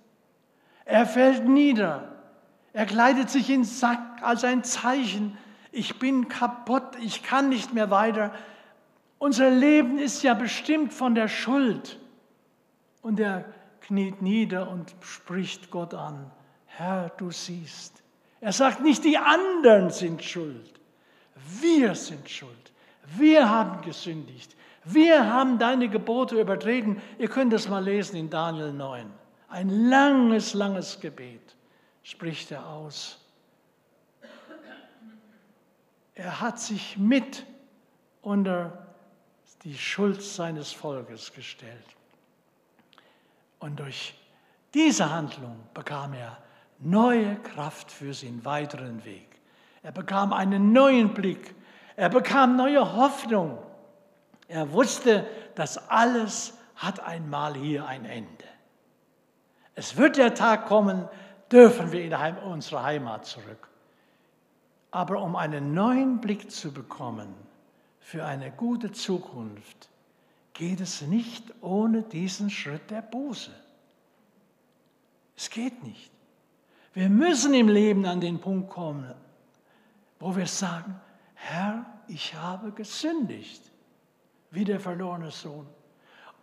Er 0.83 1.05
fällt 1.05 1.47
nieder. 1.47 2.11
Er 2.73 2.87
kleidet 2.87 3.29
sich 3.29 3.51
in 3.51 3.65
Sack 3.65 4.23
als 4.23 4.43
ein 4.43 4.63
Zeichen. 4.63 5.37
Ich 5.71 5.99
bin 5.99 6.27
kaputt, 6.27 6.95
ich 6.99 7.21
kann 7.21 7.49
nicht 7.49 7.75
mehr 7.75 7.91
weiter. 7.91 8.33
Unser 9.23 9.51
Leben 9.51 9.99
ist 9.99 10.21
ja 10.23 10.33
bestimmt 10.33 10.91
von 10.91 11.15
der 11.15 11.29
Schuld. 11.29 11.97
Und 13.01 13.21
er 13.21 13.45
kniet 13.79 14.21
nieder 14.21 14.69
und 14.69 14.93
spricht 14.99 15.71
Gott 15.71 15.93
an. 15.93 16.29
Herr, 16.65 17.07
du 17.15 17.31
siehst. 17.31 18.03
Er 18.41 18.51
sagt 18.51 18.81
nicht, 18.81 19.05
die 19.05 19.17
anderen 19.17 19.91
sind 19.91 20.21
schuld. 20.21 20.77
Wir 21.61 21.95
sind 21.95 22.29
schuld. 22.29 22.73
Wir 23.15 23.49
haben 23.49 23.81
gesündigt. 23.81 24.57
Wir 24.83 25.31
haben 25.31 25.57
deine 25.57 25.87
Gebote 25.87 26.41
übertreten. 26.41 27.01
Ihr 27.17 27.29
könnt 27.29 27.53
das 27.53 27.69
mal 27.69 27.81
lesen 27.81 28.17
in 28.17 28.29
Daniel 28.29 28.73
9. 28.73 29.09
Ein 29.47 29.69
langes, 29.87 30.53
langes 30.53 30.99
Gebet 30.99 31.55
spricht 32.01 32.51
er 32.51 32.67
aus. 32.67 33.25
Er 36.13 36.41
hat 36.41 36.59
sich 36.59 36.97
mit 36.97 37.45
unter 38.21 38.82
die 39.63 39.77
Schuld 39.77 40.21
seines 40.21 40.71
Volkes 40.71 41.33
gestellt. 41.33 41.85
Und 43.59 43.79
durch 43.79 44.13
diese 44.73 45.09
Handlung 45.09 45.57
bekam 45.73 46.13
er 46.13 46.37
neue 46.79 47.35
Kraft 47.37 47.91
für 47.91 48.13
seinen 48.13 48.43
weiteren 48.43 49.05
Weg. 49.05 49.27
Er 49.83 49.91
bekam 49.91 50.33
einen 50.33 50.73
neuen 50.73 51.13
Blick. 51.13 51.55
Er 51.95 52.09
bekam 52.09 52.55
neue 52.57 52.95
Hoffnung. 52.95 53.57
Er 54.47 54.71
wusste, 54.71 55.27
dass 55.55 55.89
alles 55.89 56.53
hat 56.75 56.99
einmal 56.99 57.55
hier 57.55 57.85
ein 57.85 58.05
Ende. 58.05 58.45
Es 59.75 59.95
wird 59.97 60.17
der 60.17 60.33
Tag 60.33 60.65
kommen, 60.65 61.07
dürfen 61.51 61.91
wir 61.91 62.03
in 62.03 62.37
unsere 62.37 62.83
Heimat 62.83 63.25
zurück. 63.25 63.69
Aber 64.91 65.21
um 65.21 65.35
einen 65.35 65.73
neuen 65.73 66.19
Blick 66.19 66.51
zu 66.51 66.71
bekommen, 66.71 67.33
für 68.03 68.25
eine 68.25 68.51
gute 68.51 68.91
Zukunft 68.91 69.89
geht 70.53 70.81
es 70.81 71.01
nicht 71.01 71.43
ohne 71.61 72.03
diesen 72.03 72.49
Schritt 72.49 72.91
der 72.91 73.01
Buße. 73.01 73.51
Es 75.35 75.49
geht 75.49 75.81
nicht. 75.83 76.11
Wir 76.93 77.09
müssen 77.09 77.53
im 77.53 77.69
Leben 77.69 78.05
an 78.05 78.21
den 78.21 78.39
Punkt 78.39 78.69
kommen, 78.69 79.15
wo 80.19 80.35
wir 80.35 80.45
sagen, 80.45 80.99
Herr, 81.33 81.85
ich 82.07 82.35
habe 82.35 82.71
gesündigt, 82.71 83.63
wie 84.51 84.65
der 84.65 84.79
verlorene 84.79 85.31
Sohn. 85.31 85.65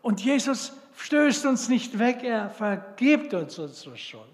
Und 0.03 0.25
Jesus 0.25 0.73
stößt 0.96 1.46
uns 1.46 1.68
nicht 1.68 1.99
weg, 1.99 2.25
er 2.25 2.51
vergibt 2.51 3.33
uns 3.35 3.59
unsere 3.59 3.96
Schuld. 3.96 4.25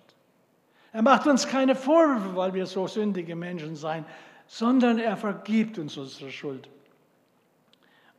Er 0.93 1.03
macht 1.03 1.27
uns 1.27 1.47
keine 1.47 1.75
Vorwürfe, 1.75 2.35
weil 2.37 2.55
wir 2.55 2.67
so 2.67 2.87
sündige 2.87 3.37
Menschen 3.37 3.77
seien, 3.77 4.07
sondern 4.47 4.99
er 4.99 5.17
vergibt 5.17 5.79
uns 5.79 5.97
unsere 5.97 6.31
Schuld. 6.31 6.69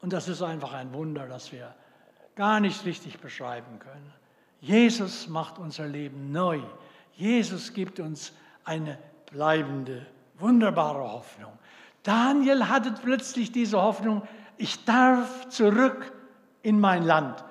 Und 0.01 0.13
das 0.13 0.27
ist 0.27 0.41
einfach 0.41 0.73
ein 0.73 0.93
Wunder, 0.93 1.27
das 1.27 1.51
wir 1.51 1.73
gar 2.35 2.59
nicht 2.59 2.85
richtig 2.85 3.19
beschreiben 3.19 3.79
können. 3.79 4.13
Jesus 4.59 5.27
macht 5.27 5.59
unser 5.59 5.87
Leben 5.87 6.31
neu. 6.31 6.61
Jesus 7.13 7.73
gibt 7.73 7.99
uns 7.99 8.31
eine 8.63 8.97
bleibende, 9.31 10.05
wunderbare 10.37 11.11
Hoffnung. 11.11 11.51
Daniel 12.03 12.69
hatte 12.69 12.91
plötzlich 12.91 13.51
diese 13.51 13.81
Hoffnung, 13.81 14.21
ich 14.57 14.85
darf 14.85 15.49
zurück 15.49 16.13
in 16.61 16.79
mein 16.79 17.03
Land. 17.03 17.43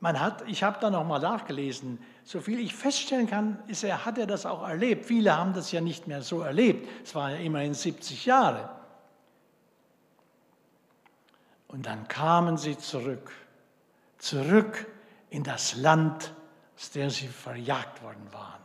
Man 0.00 0.20
hat, 0.20 0.46
ich 0.48 0.62
habe 0.62 0.78
da 0.80 0.90
noch 0.90 1.06
mal 1.06 1.20
nachgelesen, 1.20 1.98
so 2.24 2.40
viel 2.40 2.58
ich 2.58 2.74
feststellen 2.74 3.28
kann, 3.28 3.58
ist 3.66 3.84
er, 3.84 4.04
hat 4.04 4.18
er 4.18 4.26
das 4.26 4.44
auch 4.46 4.66
erlebt. 4.66 5.06
Viele 5.06 5.36
haben 5.36 5.54
das 5.54 5.72
ja 5.72 5.80
nicht 5.80 6.06
mehr 6.06 6.22
so 6.22 6.40
erlebt. 6.40 6.88
Es 7.02 7.14
waren 7.14 7.32
ja 7.32 7.38
immerhin 7.38 7.74
70 7.74 8.26
Jahre. 8.26 8.70
Und 11.74 11.86
dann 11.86 12.06
kamen 12.06 12.56
sie 12.56 12.78
zurück, 12.78 13.32
zurück 14.18 14.86
in 15.28 15.42
das 15.42 15.74
Land, 15.74 16.32
aus 16.76 16.92
dem 16.92 17.10
sie 17.10 17.26
verjagt 17.26 18.00
worden 18.00 18.28
waren. 18.30 18.60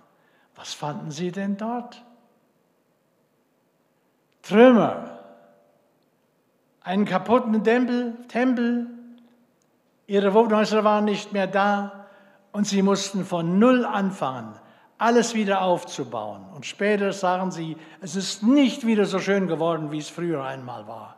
Was 0.55 0.75
fanden 0.75 1.09
sie 1.09 1.31
denn 1.31 1.57
dort? 1.57 2.05
Trümmer, 4.43 5.21
einen 6.81 7.05
kaputten 7.05 7.63
Tempel, 7.63 8.15
Tempel, 8.27 8.91
ihre 10.05 10.35
Wohnhäuser 10.35 10.83
waren 10.83 11.05
nicht 11.05 11.33
mehr 11.33 11.47
da 11.47 12.05
und 12.51 12.67
sie 12.67 12.83
mussten 12.83 13.25
von 13.25 13.57
Null 13.57 13.85
anfangen, 13.85 14.53
alles 14.99 15.33
wieder 15.33 15.63
aufzubauen. 15.63 16.45
Und 16.53 16.67
später 16.67 17.11
sagen 17.11 17.49
sie, 17.49 17.75
es 18.01 18.15
ist 18.15 18.43
nicht 18.43 18.85
wieder 18.85 19.05
so 19.05 19.17
schön 19.17 19.47
geworden, 19.47 19.91
wie 19.91 19.97
es 19.97 20.09
früher 20.09 20.43
einmal 20.43 20.87
war. 20.87 21.17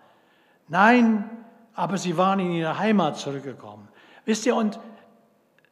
Nein, 0.70 1.30
aber 1.82 1.98
sie 1.98 2.16
waren 2.16 2.40
in 2.40 2.52
ihre 2.52 2.78
Heimat 2.78 3.18
zurückgekommen. 3.18 3.88
Wisst 4.26 4.46
ihr, 4.46 4.56
und 4.56 4.80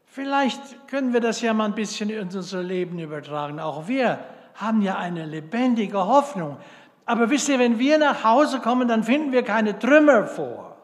vielleicht 0.08 0.88
können 0.88 1.13
wir 1.13 1.19
das 1.19 1.39
ja 1.41 1.54
mal 1.54 1.65
ein 1.65 1.76
bisschen 1.76 2.10
in 2.10 2.22
unser 2.22 2.63
Leben 2.63 2.98
übertragen. 2.98 3.60
Auch 3.60 3.88
wir 3.88 4.17
haben 4.56 4.82
ja 4.82 4.98
eine 4.98 5.28
lebendige 5.28 6.00
Hoffnung. 6.08 6.58
Aber 7.06 7.30
wisst 7.30 7.48
ihr, 7.50 7.60
wenn 7.60 7.78
wir 7.78 8.00
nach 8.00 8.24
Hause 8.24 8.60
kommen, 8.60 8.88
dann 8.88 9.04
finden 9.04 9.32
wir 9.32 9.43
keine 9.43 9.78
Trümmer 9.78 10.26
vor. 10.26 10.76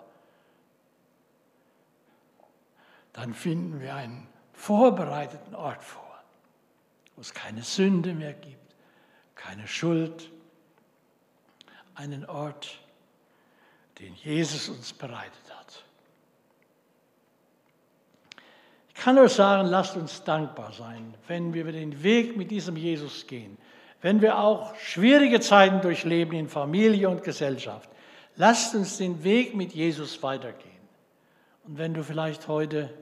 Dann 3.13 3.33
finden 3.33 3.81
wir 3.81 3.95
einen 3.95 4.27
vorbereiteten 4.53 5.55
Ort 5.55 5.83
vor, 5.83 6.19
wo 7.15 7.21
es 7.21 7.33
keine 7.33 7.63
Sünde 7.63 8.13
mehr 8.13 8.33
gibt, 8.33 8.75
keine 9.33 9.67
Schuld, 9.67 10.29
einen 11.95 12.25
Ort, 12.27 12.84
den 13.99 14.13
Jesus 14.15 14.69
uns 14.69 14.93
bereitet 14.93 15.55
hat. 15.57 15.83
Ich 18.89 19.01
kann 19.01 19.15
nur 19.15 19.29
sagen, 19.29 19.67
lasst 19.67 19.95
uns 19.97 20.23
dankbar 20.23 20.71
sein, 20.71 21.13
wenn 21.27 21.53
wir 21.53 21.65
den 21.65 22.01
Weg 22.01 22.37
mit 22.37 22.49
diesem 22.49 22.77
Jesus 22.77 23.27
gehen, 23.27 23.57
wenn 24.01 24.21
wir 24.21 24.39
auch 24.39 24.75
schwierige 24.75 25.39
Zeiten 25.39 25.81
durchleben 25.81 26.37
in 26.37 26.47
Familie 26.47 27.09
und 27.09 27.23
Gesellschaft. 27.23 27.89
Lasst 28.35 28.75
uns 28.75 28.97
den 28.97 29.23
Weg 29.23 29.55
mit 29.55 29.73
Jesus 29.73 30.21
weitergehen. 30.23 30.71
Und 31.63 31.77
wenn 31.77 31.93
du 31.93 32.03
vielleicht 32.03 32.47
heute 32.47 32.93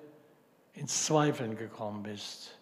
ins 0.74 1.06
Zweifeln 1.06 1.58
gekommen 1.58 2.04
bist, 2.04 2.58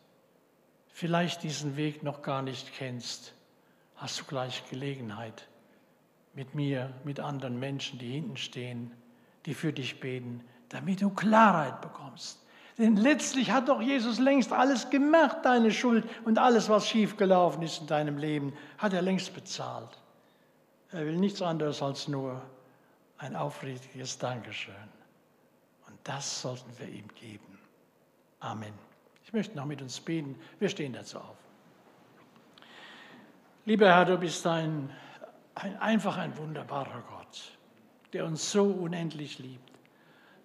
vielleicht 0.87 1.43
diesen 1.43 1.77
Weg 1.77 2.03
noch 2.03 2.21
gar 2.21 2.41
nicht 2.41 2.73
kennst, 2.73 3.33
hast 3.95 4.19
du 4.19 4.25
gleich 4.25 4.63
Gelegenheit, 4.69 5.47
mit 6.33 6.55
mir, 6.55 6.93
mit 7.03 7.19
anderen 7.19 7.59
Menschen, 7.59 7.99
die 7.99 8.11
hinten 8.11 8.37
stehen, 8.37 8.91
die 9.45 9.53
für 9.53 9.73
dich 9.73 9.99
beten, 9.99 10.43
damit 10.69 11.01
du 11.01 11.09
Klarheit 11.09 11.81
bekommst. 11.81 12.39
Denn 12.77 12.95
letztlich 12.95 13.51
hat 13.51 13.69
doch 13.69 13.81
Jesus 13.81 14.19
längst 14.19 14.53
alles 14.53 14.89
gemacht, 14.89 15.37
deine 15.43 15.71
Schuld 15.71 16.05
und 16.25 16.39
alles, 16.39 16.69
was 16.69 16.87
schiefgelaufen 16.87 17.61
ist 17.61 17.81
in 17.81 17.87
deinem 17.87 18.17
Leben, 18.17 18.53
hat 18.77 18.93
er 18.93 19.01
längst 19.01 19.33
bezahlt. 19.33 19.99
Er 20.91 21.05
will 21.05 21.17
nichts 21.17 21.41
anderes 21.41 21.81
als 21.81 22.07
nur 22.07 22.41
ein 23.17 23.35
aufrichtiges 23.35 24.17
Dankeschön. 24.17 24.73
Und 25.87 25.97
das 26.03 26.41
sollten 26.41 26.71
wir 26.79 26.87
ihm 26.87 27.07
geben. 27.15 27.59
Amen. 28.39 28.73
Ich 29.23 29.33
möchte 29.33 29.55
noch 29.55 29.65
mit 29.65 29.81
uns 29.81 29.99
beten. 29.99 30.35
Wir 30.59 30.69
stehen 30.69 30.93
dazu 30.93 31.19
auf. 31.19 31.37
Lieber 33.65 33.87
Herr, 33.87 34.05
du 34.05 34.17
bist 34.17 34.45
ein 34.47 34.89
ein, 35.55 35.77
einfach 35.79 36.17
ein 36.17 36.37
wunderbarer 36.37 37.03
Gott, 37.09 37.57
der 38.13 38.25
uns 38.25 38.51
so 38.51 38.63
unendlich 38.65 39.39
liebt. 39.39 39.71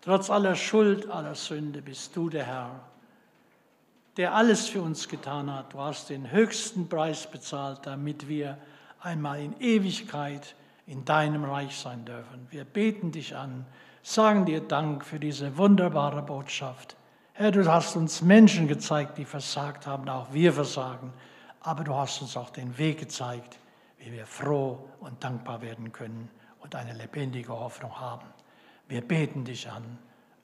Trotz 0.01 0.31
aller 0.31 0.55
Schuld, 0.55 1.11
aller 1.11 1.35
Sünde 1.35 1.83
bist 1.83 2.15
du 2.15 2.29
der 2.29 2.45
Herr, 2.45 2.81
der 4.17 4.35
alles 4.35 4.69
für 4.69 4.81
uns 4.81 5.09
getan 5.09 5.53
hat. 5.53 5.73
Du 5.73 5.81
hast 5.81 6.11
den 6.11 6.31
höchsten 6.31 6.89
Preis 6.89 7.31
bezahlt, 7.31 7.81
damit 7.85 8.29
wir 8.29 8.57
einmal 9.01 9.41
in 9.41 9.59
Ewigkeit 9.61 10.55
in 10.87 11.05
deinem 11.05 11.45
Reich 11.45 11.77
sein 11.77 12.05
dürfen. 12.05 12.47
Wir 12.51 12.65
beten 12.65 13.11
dich 13.11 13.37
an, 13.37 13.67
sagen 14.03 14.47
dir 14.47 14.61
Dank 14.61 15.05
für 15.05 15.19
diese 15.19 15.57
wunderbare 15.59 16.23
Botschaft. 16.23 16.97
Herr, 17.33 17.51
du 17.51 17.71
hast 17.71 17.97
uns 17.97 18.23
Menschen 18.23 18.69
gezeigt, 18.69 19.19
die 19.19 19.25
versagt 19.25 19.87
haben, 19.87 20.09
auch 20.09 20.33
wir 20.33 20.53
versagen, 20.53 21.13
aber 21.61 21.85
du 21.85 21.95
hast 21.95 22.23
uns 22.23 22.37
auch 22.37 22.51
den 22.51 22.79
Weg 22.79 22.99
gezeigt 22.99 23.59
wie 24.07 24.13
wir 24.13 24.27
froh 24.27 24.89
und 25.01 25.23
dankbar 25.25 25.61
werden 25.63 25.93
können 25.93 26.31
und 26.61 26.77
eine 26.77 26.93
lebendige 26.93 27.53
Hoffnung 27.53 27.99
haben. 27.99 28.29
Wir 28.87 29.01
beten 29.01 29.45
dich 29.45 29.69
an 29.69 29.99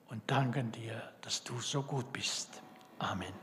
und 0.08 0.28
danken 0.28 0.72
dir, 0.72 1.00
dass 1.20 1.44
du 1.44 1.60
so 1.60 1.82
gut 1.82 2.12
bist. 2.12 2.60
Amen. 2.98 3.34